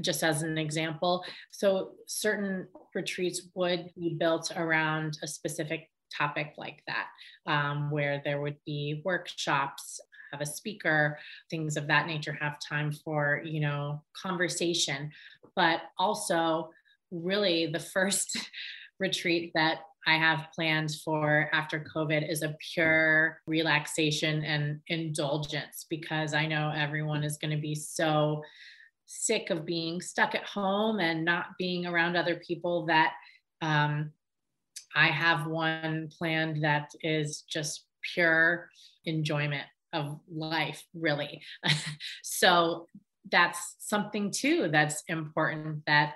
[0.03, 6.83] just as an example so certain retreats would be built around a specific topic like
[6.87, 7.07] that
[7.47, 9.99] um, where there would be workshops
[10.33, 11.19] have a speaker,
[11.51, 15.11] things of that nature, have time for, you know, conversation.
[15.55, 16.71] But also,
[17.11, 18.39] really, the first
[18.99, 26.35] retreat that I have planned for after COVID is a pure relaxation and indulgence because
[26.35, 28.43] I know everyone is going to be so
[29.07, 33.13] sick of being stuck at home and not being around other people that
[33.61, 34.11] um,
[34.95, 37.85] I have one planned that is just
[38.15, 38.69] pure
[39.05, 41.43] enjoyment of life really.
[42.23, 42.89] So
[43.31, 46.15] that's something too that's important that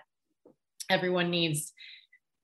[0.91, 1.72] everyone needs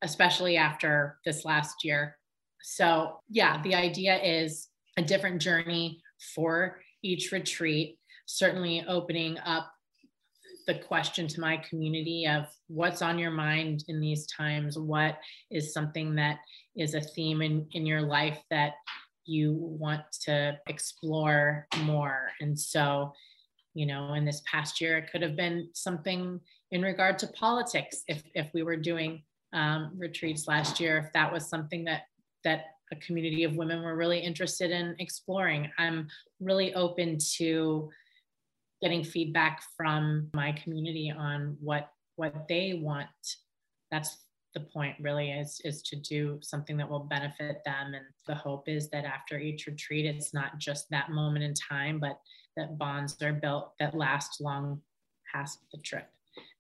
[0.03, 2.17] especially after this last year
[2.63, 6.01] so yeah the idea is a different journey
[6.35, 9.73] for each retreat certainly opening up
[10.69, 15.19] the question to my community of what's on your mind in these times what
[15.51, 16.39] is something that
[16.77, 18.75] is a theme in, in your life that
[19.25, 22.31] you want to explore more.
[22.41, 23.13] And so,
[23.75, 26.41] you know, in this past year, it could have been something
[26.71, 28.03] in regard to politics.
[28.09, 29.23] If if we were doing
[29.53, 32.03] um, retreats last year, if that was something that
[32.45, 36.09] that a community of women were really interested in exploring, I'm
[36.41, 37.89] really open to
[38.83, 43.09] getting feedback from my community on what what they want.
[43.91, 44.25] That's
[44.55, 47.95] the point really is is to do something that will benefit them.
[47.95, 51.99] And the hope is that after each retreat it's not just that moment in time
[51.99, 52.19] but
[52.57, 54.83] that bonds are built that last long
[55.33, 56.09] past the trip.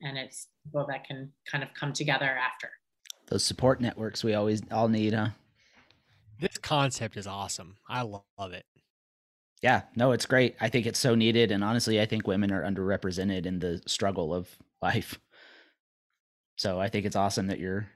[0.00, 2.70] And it's people that can kind of come together after
[3.28, 5.28] those support networks we always all need, huh?
[6.40, 7.76] This concept is awesome.
[7.88, 8.64] I love it.
[9.62, 10.56] Yeah, no, it's great.
[10.60, 11.52] I think it's so needed.
[11.52, 14.48] And honestly, I think women are underrepresented in the struggle of
[14.82, 15.20] life.
[16.56, 17.86] So I think it's awesome that you're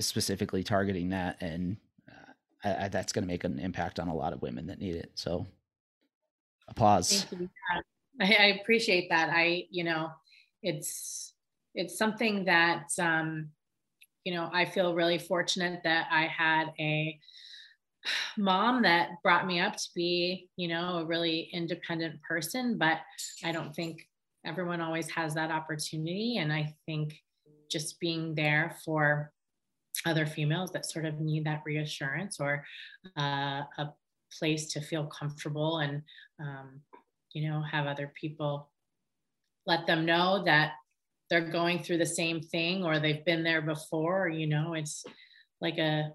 [0.00, 1.40] specifically targeting that.
[1.40, 1.76] And
[2.10, 2.32] uh,
[2.64, 4.96] I, I, that's going to make an impact on a lot of women that need
[4.96, 5.12] it.
[5.14, 5.46] So
[6.66, 7.22] applause.
[7.22, 7.50] Thank you.
[8.20, 9.30] I, I appreciate that.
[9.32, 10.10] I, you know,
[10.60, 11.34] it's,
[11.72, 13.50] it's something that, um,
[14.24, 17.18] you know, I feel really fortunate that I had a,
[18.36, 22.98] mom that brought me up to be, you know, a really independent person, but
[23.44, 24.08] I don't think
[24.44, 26.38] everyone always has that opportunity.
[26.38, 27.14] And I think
[27.70, 29.32] just being there for
[30.04, 32.64] other females that sort of need that reassurance or
[33.18, 33.92] uh, a
[34.38, 36.02] place to feel comfortable and,
[36.40, 36.80] um,
[37.34, 38.70] you know, have other people
[39.66, 40.72] let them know that
[41.32, 45.02] they're going through the same thing or they've been there before, you know, it's
[45.62, 46.10] like a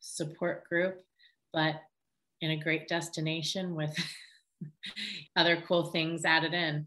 [0.00, 1.00] support group
[1.52, 1.76] but
[2.40, 3.96] in a great destination with
[5.36, 6.86] other cool things added in.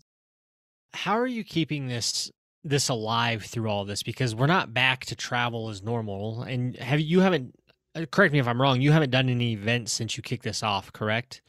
[0.94, 2.32] How are you keeping this
[2.64, 7.00] this alive through all this because we're not back to travel as normal and have
[7.00, 7.54] you haven't
[7.96, 10.64] uh, correct me if I'm wrong, you haven't done any events since you kicked this
[10.64, 11.42] off, correct?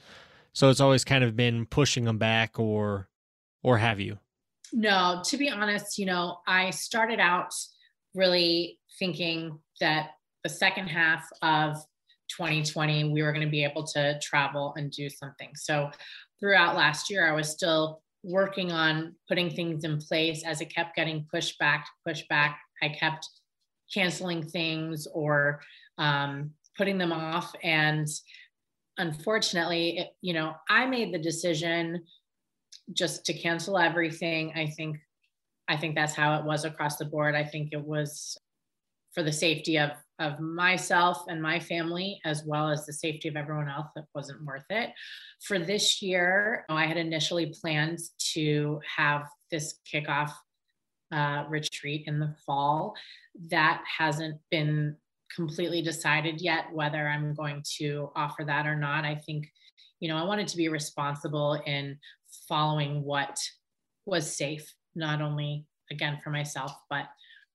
[0.52, 3.08] So it's always kind of been pushing them back or
[3.62, 4.18] or have you?
[4.72, 7.52] No, to be honest, you know, I started out
[8.14, 10.10] really thinking that
[10.42, 11.76] the second half of
[12.36, 15.50] 2020 we were going to be able to travel and do something.
[15.54, 15.90] So
[16.40, 20.96] throughout last year i was still working on putting things in place as it kept
[20.96, 22.58] getting pushed back pushed back.
[22.82, 23.28] I kept
[23.92, 25.60] canceling things or
[25.98, 27.52] um, putting them off.
[27.62, 28.08] And
[28.98, 32.02] unfortunately it, you know i made the decision
[32.92, 34.96] just to cancel everything i think
[35.68, 38.38] i think that's how it was across the board i think it was
[39.14, 43.36] for the safety of of myself and my family, as well as the safety of
[43.36, 44.90] everyone else, that wasn't worth it.
[45.42, 47.98] For this year, I had initially planned
[48.32, 50.32] to have this kickoff
[51.12, 52.94] uh, retreat in the fall.
[53.50, 54.96] That hasn't been
[55.34, 59.04] completely decided yet whether I'm going to offer that or not.
[59.04, 59.46] I think,
[60.00, 61.98] you know, I wanted to be responsible in
[62.48, 63.38] following what
[64.04, 67.06] was safe, not only again for myself, but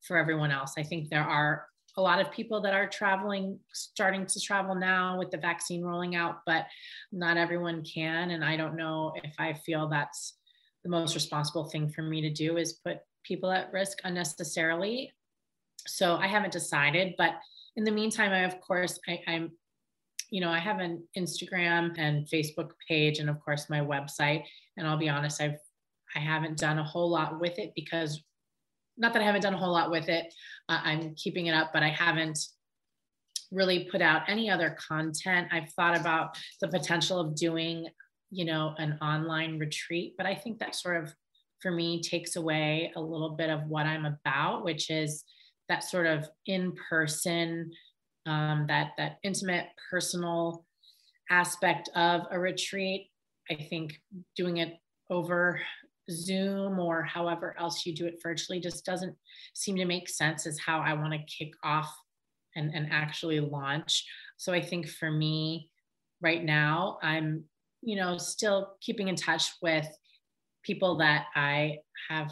[0.02, 0.74] for everyone else.
[0.78, 1.66] I think there are
[1.98, 6.16] a lot of people that are traveling, starting to travel now with the vaccine rolling
[6.16, 6.66] out, but
[7.12, 8.32] not everyone can.
[8.32, 10.36] And I don't know if I feel that's
[10.84, 15.12] the most responsible thing for me to do is put people at risk unnecessarily.
[15.86, 17.34] So I haven't decided, but
[17.76, 19.52] in the meantime, I, of course, I, I'm,
[20.32, 24.44] you know, I have an Instagram and Facebook page, and of course my website.
[24.78, 25.60] And I'll be honest, I've
[26.16, 28.24] I haven't done a whole lot with it because
[28.98, 30.34] not that I haven't done a whole lot with it.
[30.68, 32.40] Uh, I'm keeping it up, but I haven't
[33.52, 35.48] really put out any other content.
[35.52, 37.88] I've thought about the potential of doing,
[38.30, 41.14] you know, an online retreat, but I think that sort of,
[41.62, 45.24] for me, takes away a little bit of what I'm about, which is
[45.70, 47.72] that sort of in-person,
[48.26, 50.66] um, that that intimate, personal
[51.30, 53.10] aspect of a retreat.
[53.50, 53.94] I think
[54.36, 54.74] doing it
[55.10, 55.60] over
[56.10, 59.16] Zoom or however else you do it virtually just doesn't
[59.54, 61.94] seem to make sense as how I want to kick off
[62.56, 64.06] and, and actually launch.
[64.38, 65.70] So I think for me
[66.22, 67.44] right now, I'm,
[67.82, 69.88] you know, still keeping in touch with
[70.64, 71.78] people that I
[72.10, 72.32] have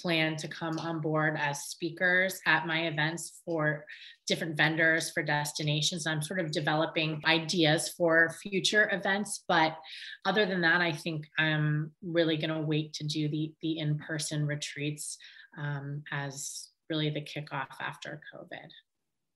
[0.00, 3.84] plan to come on board as speakers at my events for
[4.26, 6.06] different vendors for destinations.
[6.06, 9.76] I'm sort of developing ideas for future events, but
[10.24, 14.46] other than that, I think I'm really going to wait to do the the in-person
[14.46, 15.18] retreats
[15.58, 18.68] um, as really the kickoff after COVID.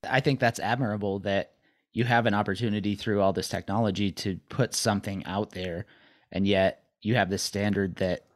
[0.09, 1.53] I think that's admirable that
[1.93, 5.87] you have an opportunity through all this technology to put something out there,
[6.31, 8.27] and yet you have this standard that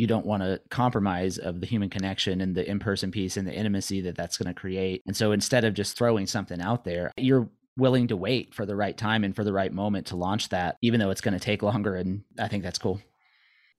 [0.00, 3.52] you don't want to compromise of the human connection and the in-person piece and the
[3.54, 5.02] intimacy that that's going to create.
[5.06, 8.76] And so instead of just throwing something out there you're willing to wait for the
[8.76, 11.40] right time and for the right moment to launch that even though it's going to
[11.40, 13.00] take longer and i think that's cool.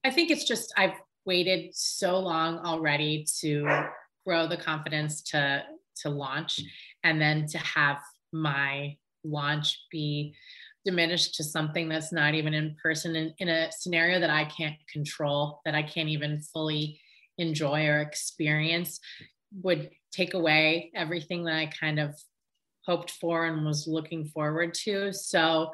[0.04, 0.96] I think it's just i've
[1.26, 3.68] waited so long already to
[4.26, 5.64] grow the confidence to
[5.98, 6.62] to launch
[7.04, 7.98] and then to have
[8.32, 10.34] my launch be
[10.86, 14.76] diminished to something that's not even in person in, in a scenario that I can't
[14.92, 17.00] control, that I can't even fully
[17.38, 19.00] enjoy or experience,
[19.62, 22.16] would take away everything that I kind of
[22.86, 25.14] hoped for and was looking forward to.
[25.14, 25.72] So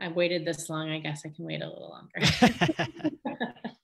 [0.00, 0.90] I waited this long.
[0.90, 3.16] I guess I can wait a little longer.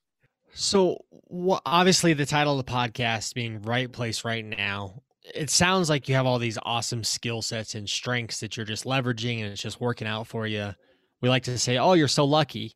[0.54, 5.02] so, well, obviously, the title of the podcast being Right Place Right Now
[5.36, 8.84] it sounds like you have all these awesome skill sets and strengths that you're just
[8.84, 10.72] leveraging and it's just working out for you.
[11.20, 12.74] We like to say, "Oh, you're so lucky."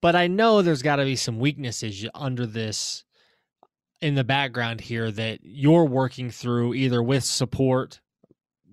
[0.00, 3.04] But I know there's got to be some weaknesses under this
[4.00, 8.00] in the background here that you're working through either with support,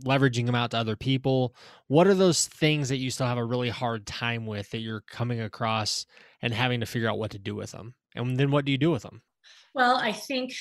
[0.03, 1.55] leveraging them out to other people.
[1.87, 5.01] What are those things that you still have a really hard time with that you're
[5.01, 6.05] coming across
[6.41, 7.95] and having to figure out what to do with them?
[8.15, 9.23] And then what do you do with them?
[9.73, 10.53] Well, I think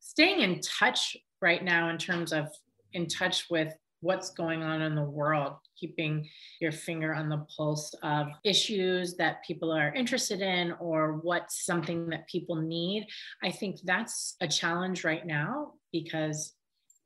[0.00, 2.48] staying in touch right now in terms of
[2.92, 6.28] in touch with what's going on in the world, keeping
[6.60, 12.08] your finger on the pulse of issues that people are interested in or what's something
[12.08, 13.06] that people need.
[13.42, 16.54] I think that's a challenge right now because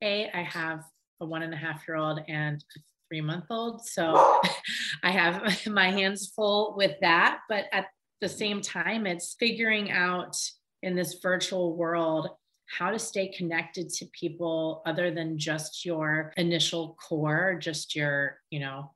[0.03, 0.85] A, I have
[1.21, 3.85] a one and a half year old and a three month old.
[3.85, 4.41] So
[5.03, 7.41] I have my hands full with that.
[7.49, 7.87] But at
[8.21, 10.37] the same time, it's figuring out
[10.83, 12.29] in this virtual world
[12.67, 18.61] how to stay connected to people other than just your initial core, just your, you
[18.61, 18.91] know,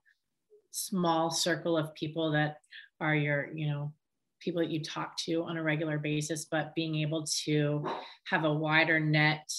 [0.70, 2.58] small circle of people that
[3.00, 3.92] are your, you know,
[4.40, 7.84] people that you talk to on a regular basis, but being able to
[8.24, 9.50] have a wider net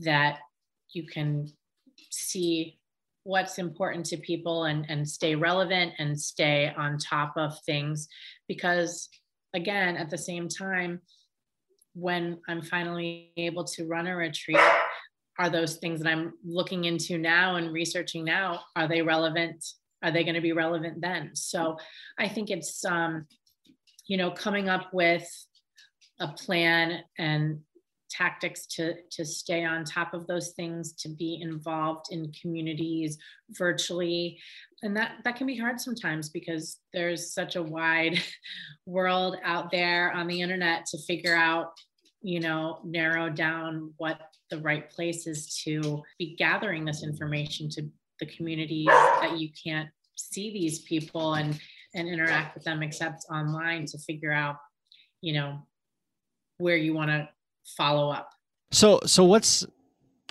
[0.00, 0.38] that
[0.92, 1.46] you can
[2.10, 2.78] see
[3.24, 8.08] what's important to people and, and stay relevant and stay on top of things.
[8.48, 9.08] Because
[9.54, 11.00] again, at the same time,
[11.94, 14.58] when I'm finally able to run a retreat,
[15.38, 19.64] are those things that I'm looking into now and researching now, are they relevant?
[20.02, 21.30] Are they going to be relevant then?
[21.34, 21.76] So
[22.18, 23.26] I think it's, um,
[24.06, 25.26] you know, coming up with
[26.20, 27.60] a plan and
[28.12, 33.18] tactics to to stay on top of those things to be involved in communities
[33.50, 34.38] virtually.
[34.82, 38.22] And that that can be hard sometimes because there's such a wide
[38.86, 41.72] world out there on the internet to figure out
[42.22, 47.88] you know narrow down what the right place is to be gathering this information to
[48.20, 51.58] the communities that you can't see these people and
[51.94, 54.56] and interact with them except online to figure out
[55.20, 55.58] you know
[56.58, 57.28] where you want to
[57.76, 58.30] follow up
[58.70, 59.66] so so what's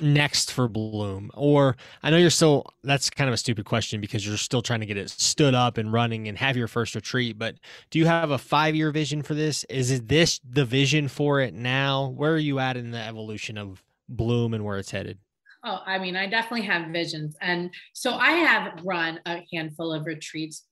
[0.02, 1.32] next for Bloom?
[1.34, 4.80] Or I know you're still, that's kind of a stupid question because you're still trying
[4.82, 7.38] to get it stood up and running and have your first retreat.
[7.38, 7.56] But
[7.90, 9.64] do you have a five year vision for this?
[9.66, 12.08] Is this the vision for it now?
[12.08, 15.18] Where are you at in the evolution of Bloom and where it's headed?
[15.64, 17.36] Oh, I mean, I definitely have visions.
[17.40, 20.66] And so I have run a handful of retreats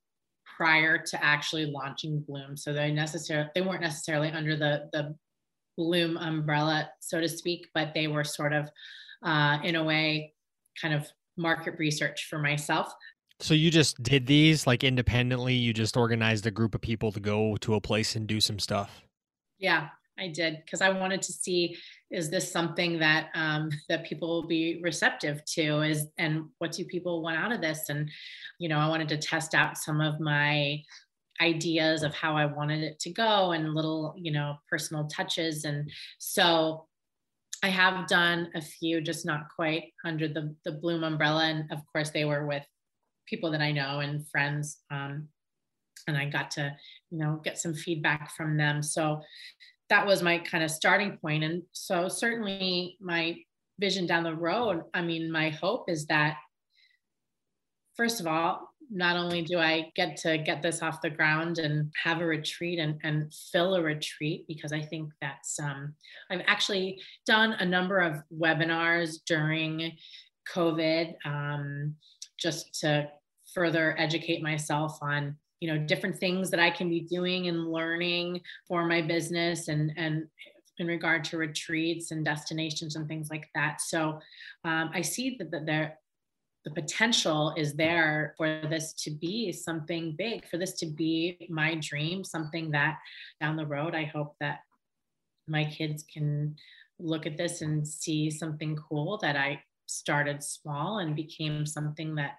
[0.58, 2.58] prior to actually launching Bloom.
[2.58, 5.16] So they necessarily they weren't necessarily under the the
[5.80, 8.70] Bloom umbrella, so to speak, but they were sort of
[9.24, 10.34] uh, in a way,
[10.82, 11.08] kind of
[11.38, 12.94] market research for myself.
[13.40, 15.54] So you just did these like independently?
[15.54, 18.60] You just organized a group of people to go to a place and do some
[18.60, 19.04] stuff?
[19.58, 19.88] Yeah,
[20.20, 21.78] I did because I wanted to see
[22.12, 26.84] is this something that um, that people will be receptive to is and what do
[26.84, 28.12] people want out of this and
[28.60, 30.84] you know I wanted to test out some of my
[31.42, 35.90] ideas of how I wanted it to go and little you know personal touches and
[36.18, 36.86] so
[37.62, 41.80] I have done a few, just not quite under the the Bloom umbrella, and of
[41.92, 42.64] course they were with
[43.28, 45.28] people that I know and friends, um,
[46.08, 46.76] and I got to
[47.12, 48.82] you know get some feedback from them.
[48.82, 49.22] So
[49.90, 53.38] that was my kind of starting point, and so certainly my
[53.80, 54.84] vision down the road.
[54.94, 56.38] I mean, my hope is that
[57.98, 61.92] first of all, not only do I get to get this off the ground and
[62.04, 65.94] have a retreat and, and fill a retreat, because I think that's, um,
[66.32, 69.92] I've actually done a number of webinars during
[70.54, 71.96] COVID um,
[72.40, 73.10] just to
[73.54, 78.40] further educate myself on you know different things that i can be doing and learning
[78.68, 80.28] for my business and and
[80.78, 83.82] in regard to retreats and destinations and things like that.
[83.82, 84.20] So
[84.64, 85.99] um, i see that, that there
[86.66, 91.76] the potential is there for this to be something big, for this to be my
[91.76, 92.98] dream, something that
[93.40, 94.60] down the road, I hope that
[95.48, 96.56] my kids can
[97.00, 102.36] look at this and see something cool that I started small and became something that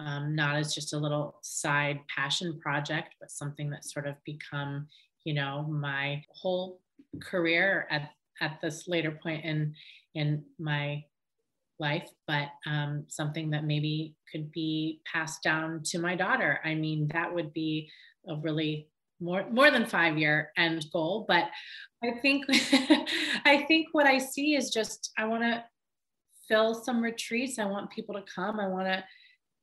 [0.00, 4.86] um, not as just a little side passion project, but something that sort of become,
[5.24, 6.80] you know, my whole
[7.20, 9.74] career at, at this later point in
[10.14, 11.02] in my
[11.80, 16.60] life, but um, something that maybe could be passed down to my daughter.
[16.64, 17.90] I mean, that would be
[18.28, 18.88] a really
[19.20, 21.24] more more than five year end goal.
[21.26, 21.50] But
[22.02, 22.44] I think
[23.44, 25.64] I think what I see is just I want to
[26.48, 27.58] fill some retreats.
[27.58, 28.58] I want people to come.
[28.58, 29.04] I want to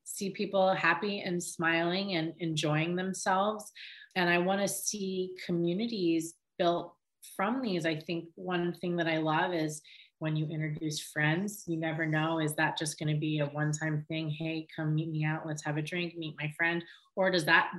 [0.04, 3.72] see people happy and smiling and enjoying themselves.
[4.16, 6.94] And I want to see communities built
[7.36, 7.86] from these.
[7.86, 9.82] I think one thing that I love is
[10.26, 11.66] when you introduce friends.
[11.68, 14.28] You never know, is that just going to be a one time thing?
[14.28, 15.46] Hey, come meet me out.
[15.46, 16.84] Let's have a drink, meet my friend.
[17.16, 17.72] Or does that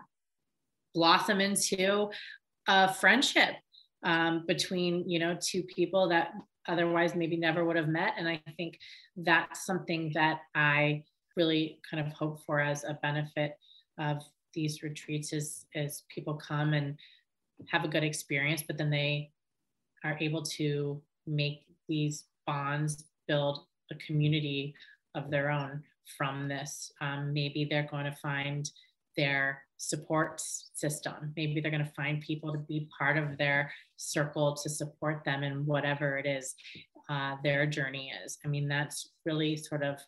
[0.94, 2.09] blossom into
[2.68, 3.56] a friendship
[4.05, 6.35] um, between, you know, two people that
[6.68, 8.12] otherwise maybe never would have met?
[8.16, 8.78] And I think
[9.16, 11.02] that's something that I
[11.36, 13.59] really kind of hope for as a benefit
[13.98, 14.23] of
[14.55, 16.97] these retreats is, is people come and
[17.66, 19.32] have a good experience, but then they
[20.05, 24.74] are able to make these bonds, build a community
[25.14, 25.82] of their own
[26.16, 26.93] from this.
[27.01, 28.70] Um, maybe they're going to find
[29.16, 31.32] their support system.
[31.36, 35.43] Maybe they're going to find people to be part of their circle to support them
[35.43, 36.55] in whatever it is
[37.09, 38.39] uh, their journey is.
[38.44, 39.98] I mean, that's really sort of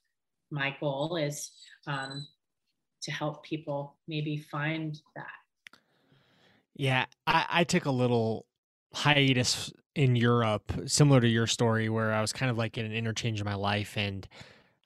[0.51, 1.51] my goal is
[1.87, 2.27] um,
[3.03, 5.27] to help people maybe find that.
[6.75, 8.47] Yeah, I, I took a little
[8.93, 12.93] hiatus in Europe, similar to your story, where I was kind of like in an
[12.93, 14.27] interchange in my life and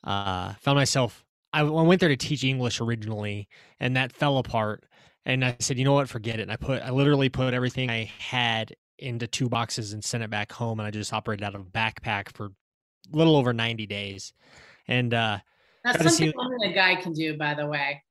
[0.04, 1.24] uh, found myself.
[1.52, 3.48] I went there to teach English originally,
[3.78, 4.84] and that fell apart.
[5.26, 6.42] And I said, you know what, forget it.
[6.42, 10.30] And I put, I literally put everything I had into two boxes and sent it
[10.30, 10.80] back home.
[10.80, 14.32] And I just operated out of a backpack for a little over 90 days.
[14.88, 15.38] And uh,
[15.84, 18.02] that's something only a guy can do, by the way.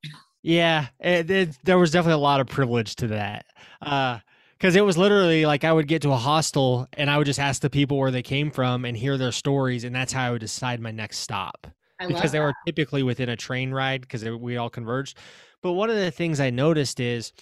[0.43, 3.45] Yeah, it, it, there was definitely a lot of privilege to that.
[3.81, 4.19] Uh,
[4.61, 7.39] because it was literally like I would get to a hostel and I would just
[7.39, 10.29] ask the people where they came from and hear their stories, and that's how I
[10.29, 11.65] would decide my next stop.
[11.99, 15.17] I because they were typically within a train ride because we all converged.
[15.63, 17.33] But one of the things I noticed is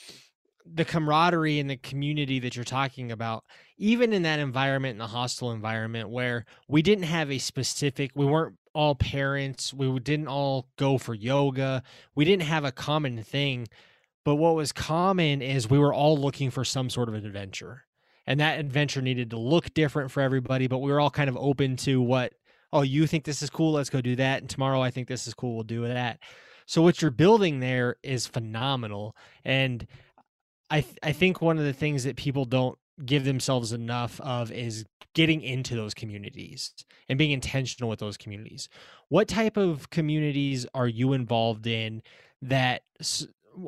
[0.65, 3.43] the camaraderie and the community that you're talking about,
[3.77, 8.25] even in that environment, in the hostel environment, where we didn't have a specific, we
[8.25, 11.83] weren't all parents, we didn't all go for yoga,
[12.15, 13.67] we didn't have a common thing.
[14.25, 17.85] But what was common is we were all looking for some sort of an adventure.
[18.27, 21.37] And that adventure needed to look different for everybody, but we were all kind of
[21.37, 22.33] open to what,
[22.71, 24.41] oh, you think this is cool, let's go do that.
[24.41, 26.19] And tomorrow I think this is cool, we'll do that.
[26.67, 29.15] So what you're building there is phenomenal.
[29.43, 29.87] And
[30.69, 34.51] I th- I think one of the things that people don't give themselves enough of
[34.51, 34.85] is
[35.15, 36.73] getting into those communities
[37.07, 38.69] and being intentional with those communities.
[39.07, 42.03] What type of communities are you involved in
[42.43, 42.83] that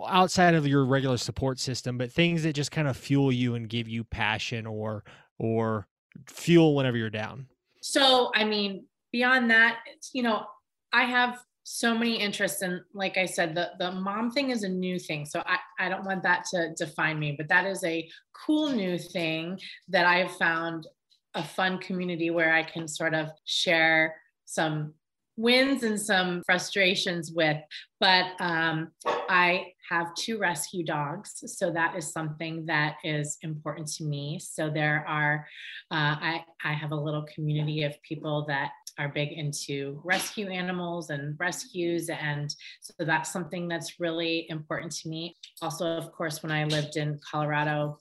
[0.08, 3.70] outside of your regular support system, but things that just kind of fuel you and
[3.70, 5.04] give you passion or
[5.38, 5.88] or
[6.28, 7.48] fuel whenever you're down?
[7.82, 9.80] So, I mean, beyond that,
[10.14, 10.46] you know,
[10.94, 14.70] I have so many interests and like i said the, the mom thing is a
[14.70, 18.10] new thing so I, I don't want that to define me but that is a
[18.34, 19.60] cool new thing
[19.90, 20.88] that i've found
[21.36, 24.16] a fun community where i can sort of share
[24.46, 24.96] some
[25.38, 27.58] wins and some frustrations with
[28.00, 28.92] but um,
[29.30, 34.70] i have two rescue dogs so that is something that is important to me so
[34.70, 35.46] there are
[35.92, 41.10] uh, I, I have a little community of people that are big into rescue animals
[41.10, 42.10] and rescues.
[42.10, 45.36] And so that's something that's really important to me.
[45.62, 48.00] Also, of course, when I lived in Colorado,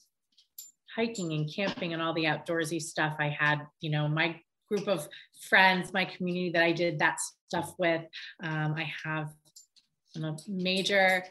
[0.95, 5.09] hiking and camping and all the outdoorsy stuff, I had, you know, my group of
[5.49, 7.19] friends, my community that I did that
[7.49, 8.03] stuff with.
[8.43, 9.31] Um, I have
[10.17, 11.25] a major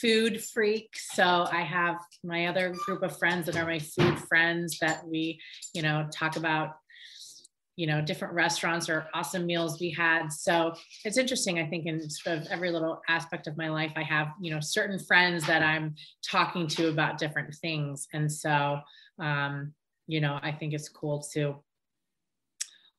[0.00, 0.90] food freak.
[0.94, 5.40] So I have my other group of friends that are my food friends that we,
[5.74, 6.76] you know, talk about
[7.76, 10.72] you know different restaurants or awesome meals we had so
[11.04, 14.28] it's interesting i think in sort of every little aspect of my life i have
[14.40, 15.94] you know certain friends that i'm
[16.24, 18.78] talking to about different things and so
[19.18, 19.72] um,
[20.06, 21.56] you know i think it's cool to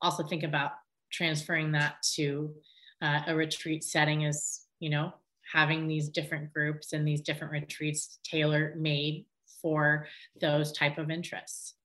[0.01, 0.71] also think about
[1.11, 2.53] transferring that to
[3.01, 5.13] uh, a retreat setting is you know
[5.55, 9.25] having these different groups and these different retreats tailor made
[9.61, 10.07] for
[10.41, 11.75] those type of interests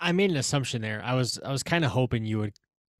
[0.00, 1.02] I made an assumption there.
[1.04, 2.54] I was I was kind of hoping you would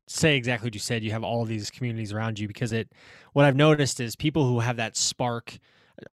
[0.08, 1.02] say exactly what you said.
[1.02, 2.92] You have all these communities around you because it.
[3.32, 5.58] What I've noticed is people who have that spark.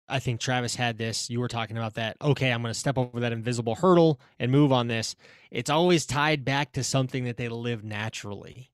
[0.07, 1.29] I think Travis had this.
[1.29, 2.15] You were talking about that.
[2.21, 5.15] Okay, I'm going to step over that invisible hurdle and move on this.
[5.49, 8.71] It's always tied back to something that they live naturally.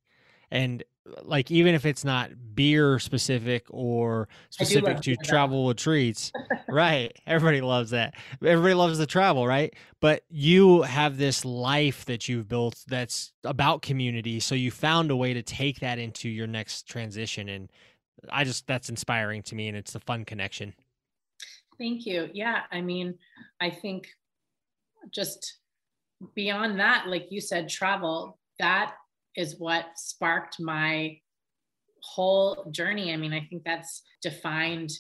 [0.52, 0.84] And
[1.24, 6.32] like even if it's not beer specific or specific to travel retreats,
[6.70, 7.16] right?
[7.26, 8.16] Everybody loves that.
[8.44, 9.74] Everybody loves the travel, right?
[10.00, 15.16] But you have this life that you've built that's about community, so you found a
[15.16, 17.72] way to take that into your next transition and
[18.30, 20.74] I just that's inspiring to me and it's a fun connection.
[21.78, 22.30] Thank you.
[22.34, 23.16] Yeah, I mean,
[23.62, 24.08] I think
[25.14, 25.60] just
[26.34, 28.96] beyond that like you said travel that
[29.38, 31.18] is what sparked my
[32.04, 33.14] whole journey.
[33.14, 34.92] I mean, I think that's defined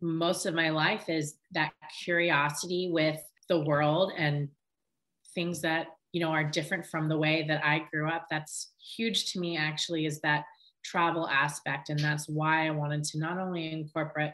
[0.00, 1.72] most of my life is that
[2.04, 4.48] curiosity with the world and
[5.34, 8.28] things that you know, are different from the way that I grew up.
[8.30, 10.44] That's huge to me, actually, is that
[10.82, 11.90] travel aspect.
[11.90, 14.32] And that's why I wanted to not only incorporate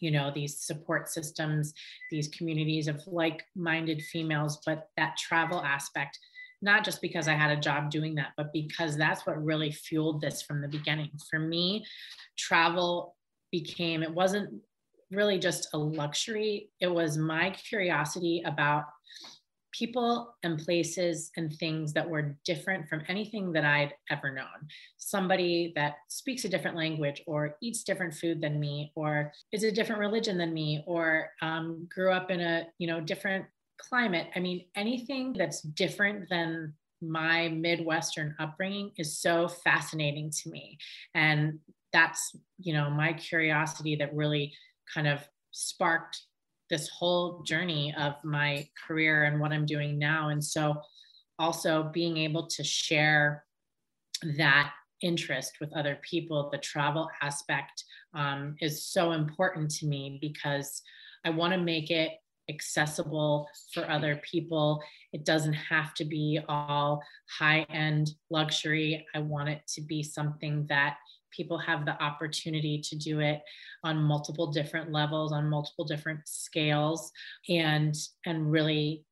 [0.00, 1.72] you know these support systems
[2.10, 6.18] these communities of like-minded females but that travel aspect
[6.66, 10.20] not just because i had a job doing that but because that's what really fueled
[10.20, 11.86] this from the beginning for me
[12.36, 13.16] travel
[13.50, 14.52] became it wasn't
[15.10, 18.84] really just a luxury it was my curiosity about
[19.78, 24.68] people and places and things that were different from anything that I'd ever known.
[24.96, 29.72] Somebody that speaks a different language or eats different food than me or is a
[29.72, 33.44] different religion than me or um, grew up in a you know different
[33.78, 34.28] climate.
[34.34, 40.78] I mean, anything that's different than my Midwestern upbringing is so fascinating to me.
[41.14, 41.58] And
[41.92, 44.54] that's, you know, my curiosity that really
[44.92, 46.20] kind of sparked
[46.68, 50.30] this whole journey of my career and what I'm doing now.
[50.30, 50.80] And so
[51.38, 53.44] also being able to share
[54.36, 54.72] that
[55.02, 57.84] interest with other people, the travel aspect
[58.14, 60.82] um, is so important to me because
[61.24, 62.12] I want to make it
[62.48, 64.82] accessible for other people.
[65.12, 67.02] It doesn't have to be all
[67.38, 69.06] high end luxury.
[69.14, 70.96] I want it to be something that
[71.36, 73.42] people have the opportunity to do it
[73.84, 77.12] on multiple different levels on multiple different scales
[77.48, 77.94] and
[78.24, 79.04] and really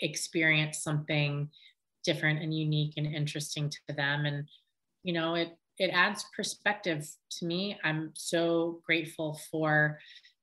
[0.00, 1.48] experience something
[2.04, 4.48] different and unique and interesting to them and
[5.02, 9.98] you know it it adds perspective to me i'm so grateful for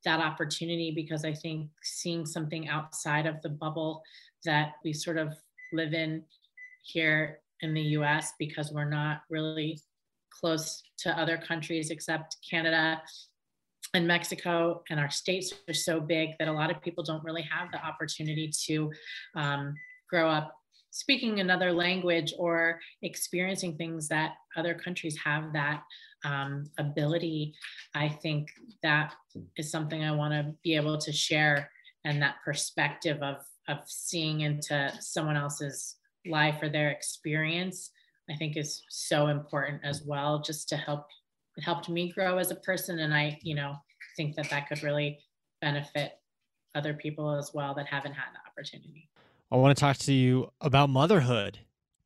[0.06, 4.02] that opportunity because i think seeing something outside of the bubble
[4.46, 5.34] that we sort of
[5.74, 6.24] live in
[6.84, 9.82] here in the US because we're not really
[10.30, 13.02] close to other countries except Canada
[13.94, 14.84] and Mexico.
[14.90, 17.84] And our states are so big that a lot of people don't really have the
[17.84, 18.92] opportunity to
[19.36, 19.74] um,
[20.10, 20.54] grow up
[20.92, 25.82] speaking another language or experiencing things that other countries have that
[26.26, 27.54] um, ability.
[27.94, 28.50] I think
[28.84, 29.14] that
[29.56, 31.72] is something I want to be able to share
[32.04, 33.38] and that perspective of,
[33.70, 35.96] of seeing into someone else's
[36.26, 37.92] life or their experience
[38.30, 41.08] I think is so important as well, just to help,
[41.58, 43.00] it helped me grow as a person.
[43.00, 43.76] And I, you know,
[44.18, 45.20] think that that could really
[45.62, 46.14] benefit
[46.74, 49.10] other people as well that haven't had the opportunity.
[49.52, 51.60] I want to talk to you about motherhood.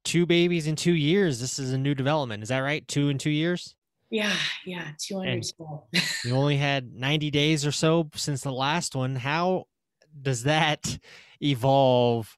[0.04, 1.40] Two babies in two years.
[1.40, 2.44] This is a new development.
[2.44, 2.88] Is that right?
[2.88, 3.76] Two in two years?
[4.10, 5.46] Yeah, yeah, 200.
[6.26, 9.16] you only had 90 days or so since the last one.
[9.16, 9.66] How
[10.20, 10.98] does that
[11.42, 12.36] evolve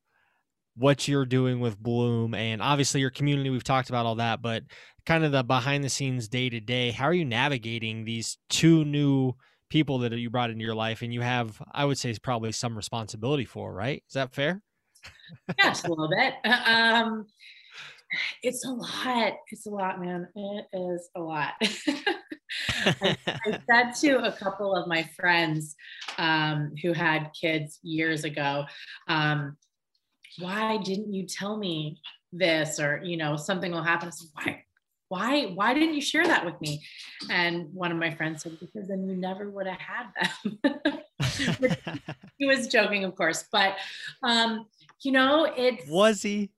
[0.75, 3.49] what you're doing with Bloom and obviously your community.
[3.49, 4.63] We've talked about all that, but
[5.05, 6.91] kind of the behind the scenes day to day.
[6.91, 9.33] How are you navigating these two new
[9.69, 12.75] people that you brought into your life and you have, I would say, probably some
[12.75, 14.03] responsibility for, right?
[14.07, 14.61] Is that fair?
[15.57, 16.33] yes, a little bit.
[16.45, 17.25] Um,
[18.43, 19.33] it's a lot.
[19.51, 20.27] It's a lot, man.
[20.35, 21.53] It is a lot.
[22.85, 25.75] I, I, said to a couple of my friends
[26.17, 28.65] um, who had kids years ago,
[29.07, 29.57] um,
[30.39, 32.01] why didn't you tell me
[32.33, 34.63] this or you know something will happen why
[35.09, 36.81] why why didn't you share that with me
[37.29, 40.05] and one of my friends said because then you never would have had
[40.63, 41.77] them
[42.37, 43.75] he was joking of course but
[44.23, 44.65] um
[45.01, 46.49] you know it was he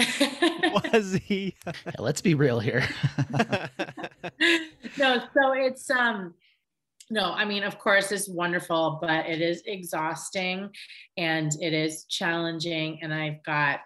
[0.92, 2.86] was he yeah, let's be real here
[4.98, 6.34] no so it's um
[7.12, 10.70] no, I mean, of course, it's wonderful, but it is exhausting
[11.16, 13.00] and it is challenging.
[13.02, 13.80] And I've got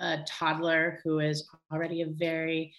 [0.00, 2.72] a toddler who is already a very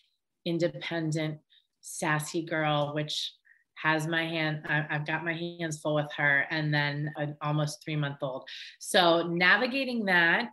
[0.45, 1.39] independent,
[1.81, 3.33] sassy girl, which
[3.81, 7.95] has my hand, I've got my hands full with her, and then an almost three
[7.95, 8.47] month old.
[8.79, 10.51] So navigating that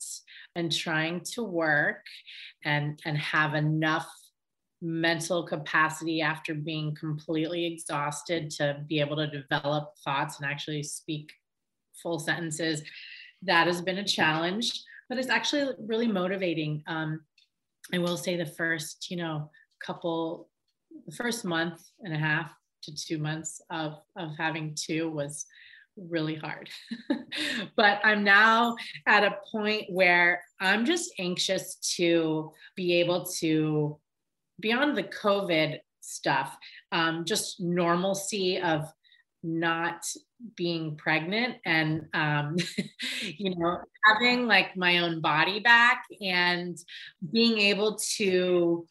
[0.54, 2.04] and trying to work
[2.64, 4.08] and and have enough
[4.82, 11.32] mental capacity after being completely exhausted to be able to develop thoughts and actually speak
[12.02, 12.82] full sentences
[13.42, 17.20] that has been a challenge but it's actually really motivating um,
[17.94, 19.50] i will say the first you know
[19.84, 20.50] couple
[21.06, 22.52] the first month and a half
[22.86, 25.46] to two months of of having two was
[25.96, 26.68] really hard.
[27.76, 28.76] But i'm now
[29.06, 33.98] at a point where i'm just anxious to be able to
[34.60, 36.56] beyond the COVID stuff,
[36.92, 38.84] um, just normalcy of
[39.42, 40.04] not
[40.56, 42.56] being pregnant and um,
[43.22, 46.76] you know having like my own body back and
[47.32, 48.86] being able to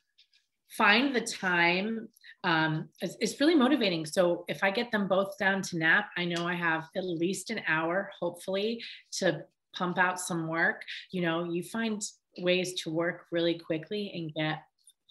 [0.70, 2.08] find the time
[2.46, 6.24] um, it's, it's, really motivating so if i get them both down to nap i
[6.24, 8.82] know i have at least an hour hopefully
[9.12, 9.44] to
[9.76, 10.82] pump out some work
[11.12, 12.02] you know you find
[12.38, 14.60] ways to work really quickly and get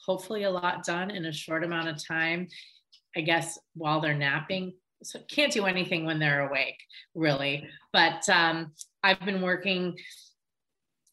[0.04, 2.48] hopefully a lot done in a short amount of time.
[3.16, 4.74] I guess while they're napping.
[5.02, 6.78] So can't do anything when they're awake,
[7.14, 7.68] really.
[7.92, 9.96] But um, I've been working,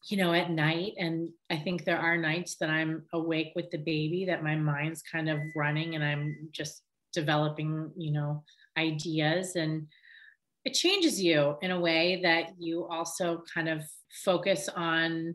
[0.08, 3.78] you know, at night, and I think there are nights that I'm awake with the
[3.78, 8.44] baby, that my mind's kind of running, and I'm just developing, you know,
[8.76, 9.54] ideas.
[9.56, 9.86] And
[10.64, 13.82] it changes you in a way that you also kind of
[14.24, 15.34] focus on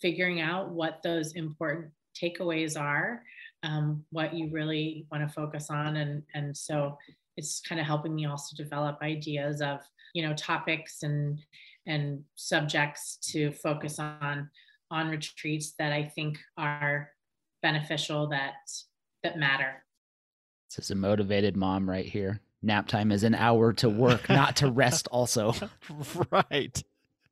[0.00, 1.90] figuring out what those important
[2.20, 3.22] takeaways are
[3.62, 5.96] um, what you really want to focus on.
[5.96, 6.96] And and so
[7.36, 9.80] it's kind of helping me also develop ideas of
[10.14, 11.38] you know topics and
[11.88, 14.48] and subjects to focus on
[14.90, 17.10] on retreats that i think are
[17.62, 18.54] beneficial that
[19.24, 19.82] that matter
[20.70, 24.54] this is a motivated mom right here nap time is an hour to work not
[24.56, 25.52] to rest also
[26.30, 26.84] right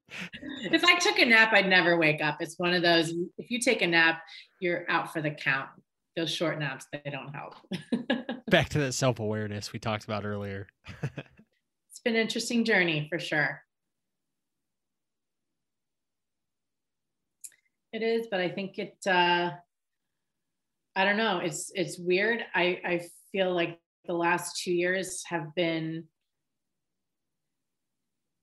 [0.08, 2.36] if I took a nap, I'd never wake up.
[2.40, 4.22] It's one of those, if you take a nap,
[4.60, 5.68] you're out for the count.
[6.16, 7.54] Those short naps, they don't help.
[8.50, 10.66] Back to that self awareness we talked about earlier.
[11.02, 13.62] it's been an interesting journey for sure.
[17.96, 19.50] It is, but I think it, uh,
[20.94, 21.38] I don't know.
[21.38, 22.40] It's, it's weird.
[22.54, 23.00] I, I
[23.32, 26.04] feel like the last two years have been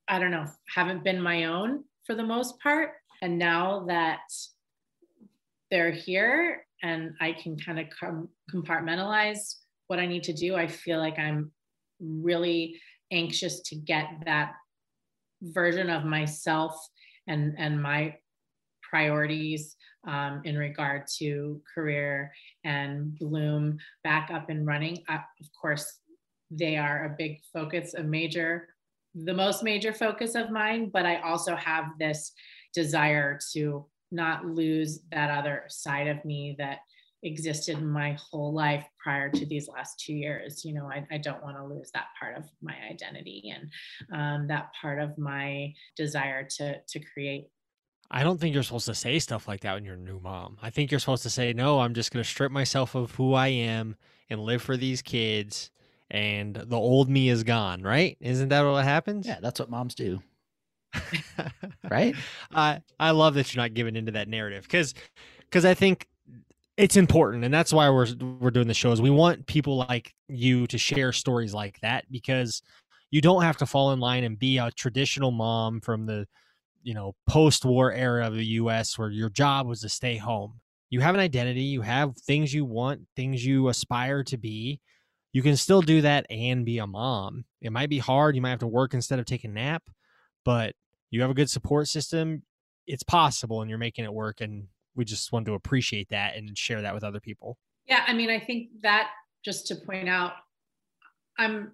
[0.08, 2.92] I don't know, haven't been my own for the most part.
[3.22, 4.22] And now that
[5.72, 9.56] they're here and I can kind of com- compartmentalize
[9.88, 11.52] what I need to do, I feel like I'm
[12.00, 12.80] really
[13.12, 14.54] anxious to get that
[15.42, 16.76] version of myself
[17.28, 18.16] and and my
[18.94, 19.76] priorities
[20.08, 22.32] um, in regard to career
[22.64, 25.86] and bloom back up and running uh, of course
[26.52, 28.50] they are a big focus a major
[29.16, 32.32] the most major focus of mine, but I also have this
[32.74, 36.80] desire to not lose that other side of me that
[37.24, 40.66] existed my whole life prior to these last two years.
[40.66, 43.72] You know, I, I don't want to lose that part of my identity and
[44.20, 47.48] um, that part of my desire to to create.
[48.12, 50.58] I don't think you're supposed to say stuff like that when you're a new mom.
[50.62, 53.34] I think you're supposed to say, no, I'm just going to strip myself of who
[53.34, 53.96] I am
[54.30, 55.72] and live for these kids
[56.14, 58.16] and the old me is gone, right?
[58.22, 59.28] Isn't that what happens?
[59.28, 60.22] Yeah, that's what moms do.
[61.90, 62.16] right?
[62.54, 64.94] I I love that you're not giving into that narrative cuz
[65.50, 66.08] cuz I think
[66.78, 68.08] it's important and that's why we're
[68.40, 69.02] we're doing the shows.
[69.02, 72.62] We want people like you to share stories like that because
[73.10, 76.28] you don't have to fall in line and be a traditional mom from the
[76.84, 80.60] you know post-war era of the US where your job was to stay home.
[80.90, 84.80] You have an identity, you have things you want, things you aspire to be
[85.34, 87.46] you can still do that and be a mom.
[87.60, 88.36] It might be hard.
[88.36, 89.84] You might have to work instead of take a nap,
[90.46, 90.76] but
[91.10, 92.44] you have a good support system.
[92.86, 94.42] It's possible and you're making it work.
[94.42, 97.58] And we just want to appreciate that and share that with other people.
[97.88, 98.04] Yeah.
[98.08, 99.10] I mean, I think that
[99.44, 100.34] just to point out,
[101.40, 101.72] I'm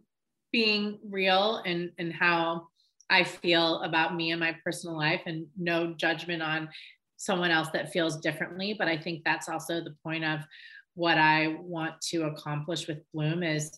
[0.54, 2.70] being real and, and how
[3.10, 6.70] I feel about me and my personal life and no judgment on
[7.18, 8.76] someone else that feels differently.
[8.78, 10.42] But I think that's also the point of
[10.96, 13.72] what I want to accomplish with Bloom is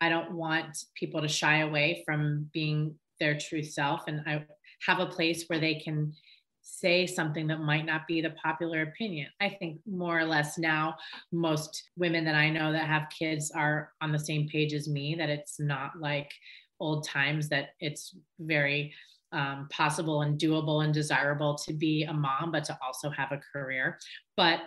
[0.00, 4.02] I don't want people to shy away from being their true self.
[4.06, 4.44] And I
[4.86, 6.12] have a place where they can
[6.62, 9.28] say something that might not be the popular opinion.
[9.40, 10.96] I think more or less now,
[11.32, 15.14] most women that I know that have kids are on the same page as me,
[15.16, 16.30] that it's not like
[16.80, 18.92] old times, that it's very
[19.32, 23.40] um, possible and doable and desirable to be a mom, but to also have a
[23.52, 23.98] career.
[24.36, 24.60] But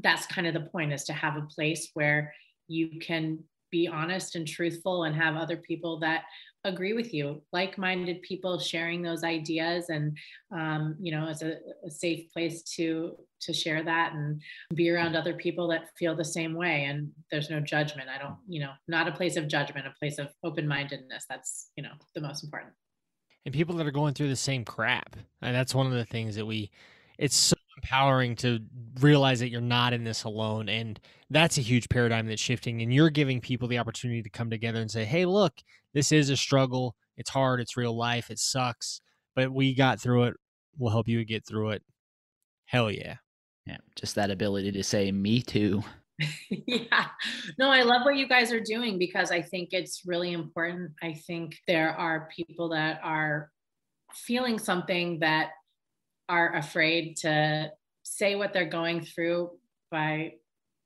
[0.00, 2.32] that's kind of the point is to have a place where
[2.68, 6.24] you can be honest and truthful and have other people that
[6.64, 10.16] agree with you like-minded people sharing those ideas and
[10.52, 11.54] um, you know it's a,
[11.86, 14.40] a, safe place to to share that and
[14.74, 16.84] be around other people that feel the same way.
[16.84, 18.08] And there's no judgment.
[18.08, 21.26] I don't you know not a place of judgment a place of open-mindedness.
[21.28, 22.72] That's you know the most important.
[23.44, 25.16] And people that are going through the same crap.
[25.40, 26.70] And that's one of the things that we
[27.18, 28.58] it's so empowering to
[29.00, 30.98] realize that you're not in this alone and
[31.30, 34.80] that's a huge paradigm that's shifting and you're giving people the opportunity to come together
[34.80, 35.54] and say hey look
[35.94, 36.94] this is a struggle.
[37.16, 37.60] It's hard.
[37.60, 38.30] It's real life.
[38.30, 39.00] It sucks
[39.34, 40.34] but we got through it.
[40.76, 41.82] We'll help you get through it.
[42.66, 43.16] Hell yeah.
[43.66, 45.82] Yeah just that ability to say me too.
[46.50, 47.06] Yeah.
[47.58, 50.90] No i love what you guys are doing because i think it's really important.
[51.00, 53.50] I think there are people that are
[54.12, 55.50] feeling something that
[56.28, 57.70] are afraid to
[58.02, 59.50] say what they're going through
[59.90, 60.32] by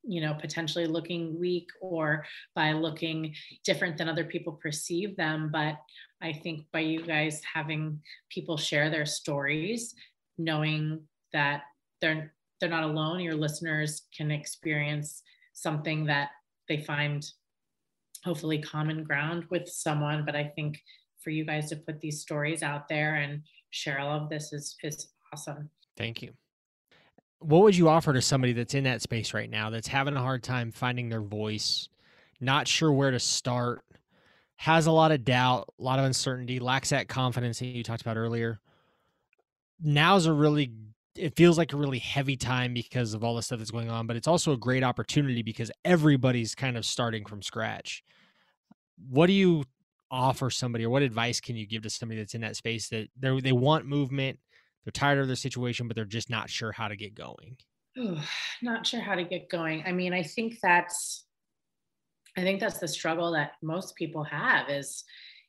[0.04, 2.24] you know potentially looking weak or
[2.54, 5.76] by looking different than other people perceive them but
[6.20, 9.94] i think by you guys having people share their stories
[10.38, 11.00] knowing
[11.32, 11.62] that
[12.00, 12.32] they're
[12.62, 13.18] they're not alone.
[13.18, 16.28] Your listeners can experience something that
[16.68, 17.28] they find
[18.24, 20.24] hopefully common ground with someone.
[20.24, 20.80] But I think
[21.18, 24.76] for you guys to put these stories out there and share all of this is
[24.84, 25.70] is awesome.
[25.96, 26.32] Thank you.
[27.40, 30.20] What would you offer to somebody that's in that space right now that's having a
[30.20, 31.88] hard time finding their voice,
[32.40, 33.82] not sure where to start,
[34.56, 38.02] has a lot of doubt, a lot of uncertainty, lacks that confidence that you talked
[38.02, 38.60] about earlier?
[39.80, 40.72] Now's a really
[41.16, 44.06] it feels like a really heavy time because of all the stuff that's going on,
[44.06, 48.02] but it's also a great opportunity because everybody's kind of starting from scratch.
[49.10, 49.64] What do you
[50.10, 53.08] offer somebody or what advice can you give to somebody that's in that space that
[53.18, 54.38] they they want movement,
[54.84, 57.56] they're tired of their situation, but they're just not sure how to get going?
[57.98, 58.18] Ooh,
[58.62, 59.82] not sure how to get going.
[59.86, 61.26] I mean, I think that's
[62.36, 65.04] I think that's the struggle that most people have is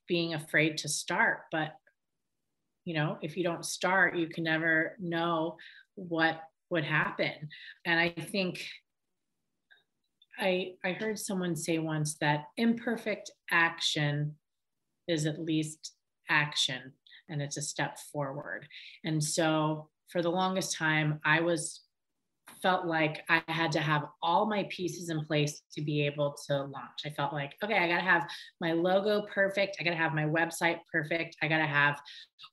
[0.07, 1.73] being afraid to start, but
[2.85, 5.57] you know if you don't start you can never know
[5.95, 7.31] what would happen
[7.85, 8.65] and i think
[10.39, 14.35] i i heard someone say once that imperfect action
[15.07, 15.93] is at least
[16.29, 16.91] action
[17.29, 18.67] and it's a step forward
[19.03, 21.83] and so for the longest time i was
[22.61, 26.63] felt like I had to have all my pieces in place to be able to
[26.63, 27.01] launch.
[27.05, 28.27] I felt like, okay, I got to have
[28.61, 29.77] my logo perfect.
[29.79, 31.37] I got to have my website perfect.
[31.41, 31.99] I got to have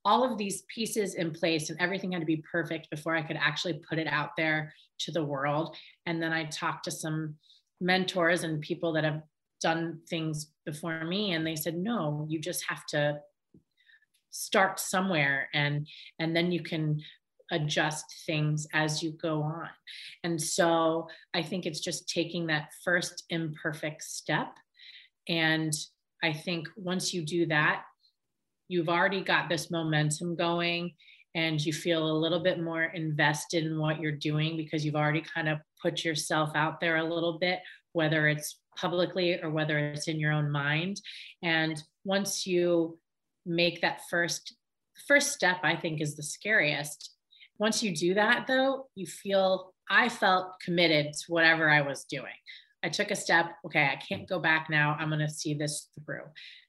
[0.04, 3.36] all of these pieces in place and everything had to be perfect before I could
[3.36, 5.76] actually put it out there to the world.
[6.06, 7.36] And then I talked to some
[7.80, 9.22] mentors and people that have
[9.60, 13.20] done things before me and they said, no, you just have to
[14.30, 15.86] start somewhere and
[16.18, 17.00] and then you can
[17.50, 19.68] adjust things as you go on.
[20.22, 24.52] And so I think it's just taking that first imperfect step.
[25.28, 25.72] And
[26.22, 27.82] I think once you do that,
[28.68, 30.92] you've already got this momentum going
[31.34, 35.22] and you feel a little bit more invested in what you're doing because you've already
[35.22, 37.60] kind of put yourself out there a little bit,
[37.92, 41.00] whether it's publicly or whether it's in your own mind.
[41.42, 42.98] And once you
[43.50, 44.54] make that first
[45.08, 47.10] first step, I think is the scariest
[47.60, 52.32] once you do that, though, you feel, I felt committed to whatever I was doing.
[52.82, 54.96] I took a step, okay, I can't go back now.
[54.98, 56.22] I'm going to see this through.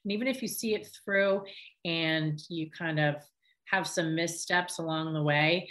[0.03, 1.43] And even if you see it through
[1.85, 3.15] and you kind of
[3.67, 5.69] have some missteps along the way,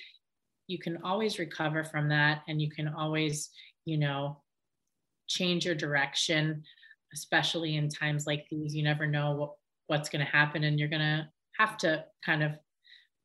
[0.68, 3.50] you can always recover from that and you can always,
[3.84, 4.40] you know,
[5.28, 6.62] change your direction,
[7.12, 8.74] especially in times like these.
[8.74, 9.50] You never know what,
[9.90, 12.52] what's going to happen and you're going to have to kind of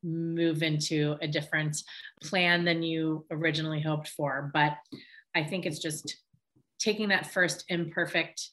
[0.03, 1.77] move into a different
[2.23, 4.49] plan than you originally hoped for.
[4.51, 4.73] But
[5.35, 6.17] I think it's just
[6.79, 8.49] taking that first imperfect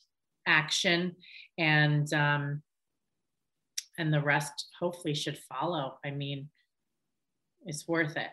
[0.46, 1.16] action
[1.58, 2.62] and um,
[3.98, 5.98] and the rest hopefully should follow.
[6.04, 6.48] I mean,
[7.64, 8.30] it's worth it.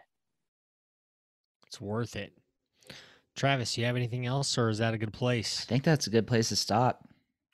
[1.67, 2.33] It's worth it.
[3.35, 5.61] Travis, you have anything else, or is that a good place?
[5.61, 7.07] I think that's a good place to stop.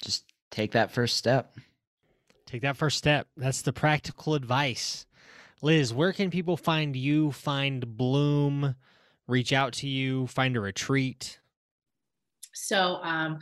[0.04, 1.56] Just take that first step.
[2.56, 3.28] Take that first step.
[3.36, 5.06] That's the practical advice.
[5.62, 8.76] Liz, where can people find you, find Bloom,
[9.28, 11.42] reach out to you, find a retreat?
[12.54, 13.40] So, um,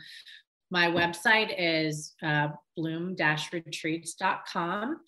[0.72, 5.00] my website is uh, bloom-retreats.com.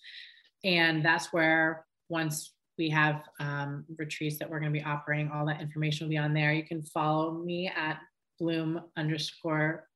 [0.62, 5.46] And that's where once we have um, retreats that we're going to be operating, all
[5.46, 6.52] that information will be on there.
[6.52, 7.98] You can follow me at
[8.38, 9.88] bloom underscore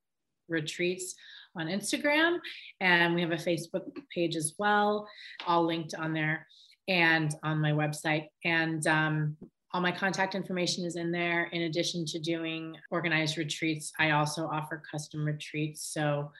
[0.49, 1.15] retreats
[1.57, 2.39] on Instagram.
[2.81, 3.83] And we have a Facebook
[4.15, 5.09] page as well,
[5.47, 6.47] all linked on there
[6.89, 8.29] and on my website.
[8.45, 9.37] And um,
[9.73, 11.45] all my contact information is in there.
[11.53, 15.83] In addition to doing organized retreats, I also offer custom retreats.
[15.93, 16.33] So,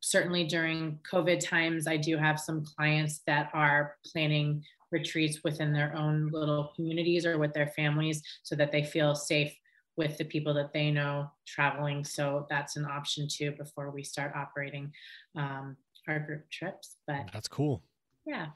[0.00, 5.94] certainly during COVID times, I do have some clients that are planning retreats within their
[5.96, 9.52] own little communities or with their families so that they feel safe
[9.96, 12.04] with the people that they know traveling.
[12.04, 14.92] So, that's an option too before we start operating
[15.36, 15.76] um,
[16.08, 16.96] our group trips.
[17.06, 17.82] But that's cool.
[18.26, 18.46] Yeah.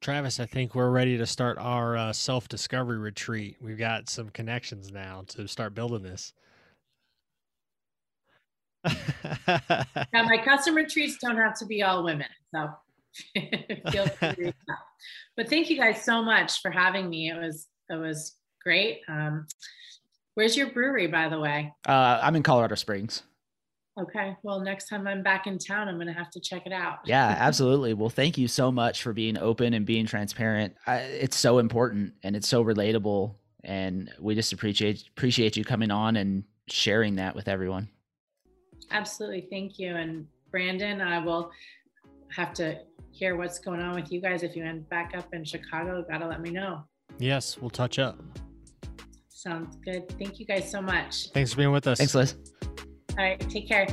[0.00, 3.56] Travis, I think we're ready to start our uh, self discovery retreat.
[3.60, 6.34] We've got some connections now to start building this.
[8.84, 12.68] now, my custom retreats don't have to be all women, so
[13.90, 14.52] feel free
[15.38, 17.30] But thank you guys so much for having me.
[17.30, 19.00] It was it was great.
[19.08, 19.46] Um,
[20.34, 21.72] where's your brewery, by the way?
[21.86, 23.22] Uh, I'm in Colorado Springs.
[23.98, 24.36] Okay.
[24.42, 26.98] Well, next time I'm back in town, I'm going to have to check it out.
[27.04, 27.94] yeah, absolutely.
[27.94, 30.74] Well, thank you so much for being open and being transparent.
[30.86, 35.90] I, it's so important and it's so relatable, and we just appreciate appreciate you coming
[35.90, 37.88] on and sharing that with everyone.
[38.90, 39.46] Absolutely.
[39.48, 39.94] Thank you.
[39.94, 41.50] And Brandon, I will
[42.34, 42.80] have to
[43.12, 44.42] hear what's going on with you guys.
[44.42, 46.82] If you end back up in Chicago, got to let me know.
[47.18, 48.20] Yes, we'll touch up.
[49.44, 50.08] Sounds good.
[50.18, 51.30] Thank you guys so much.
[51.32, 51.98] Thanks for being with us.
[51.98, 52.34] Thanks, Liz.
[53.10, 53.86] All right, take care.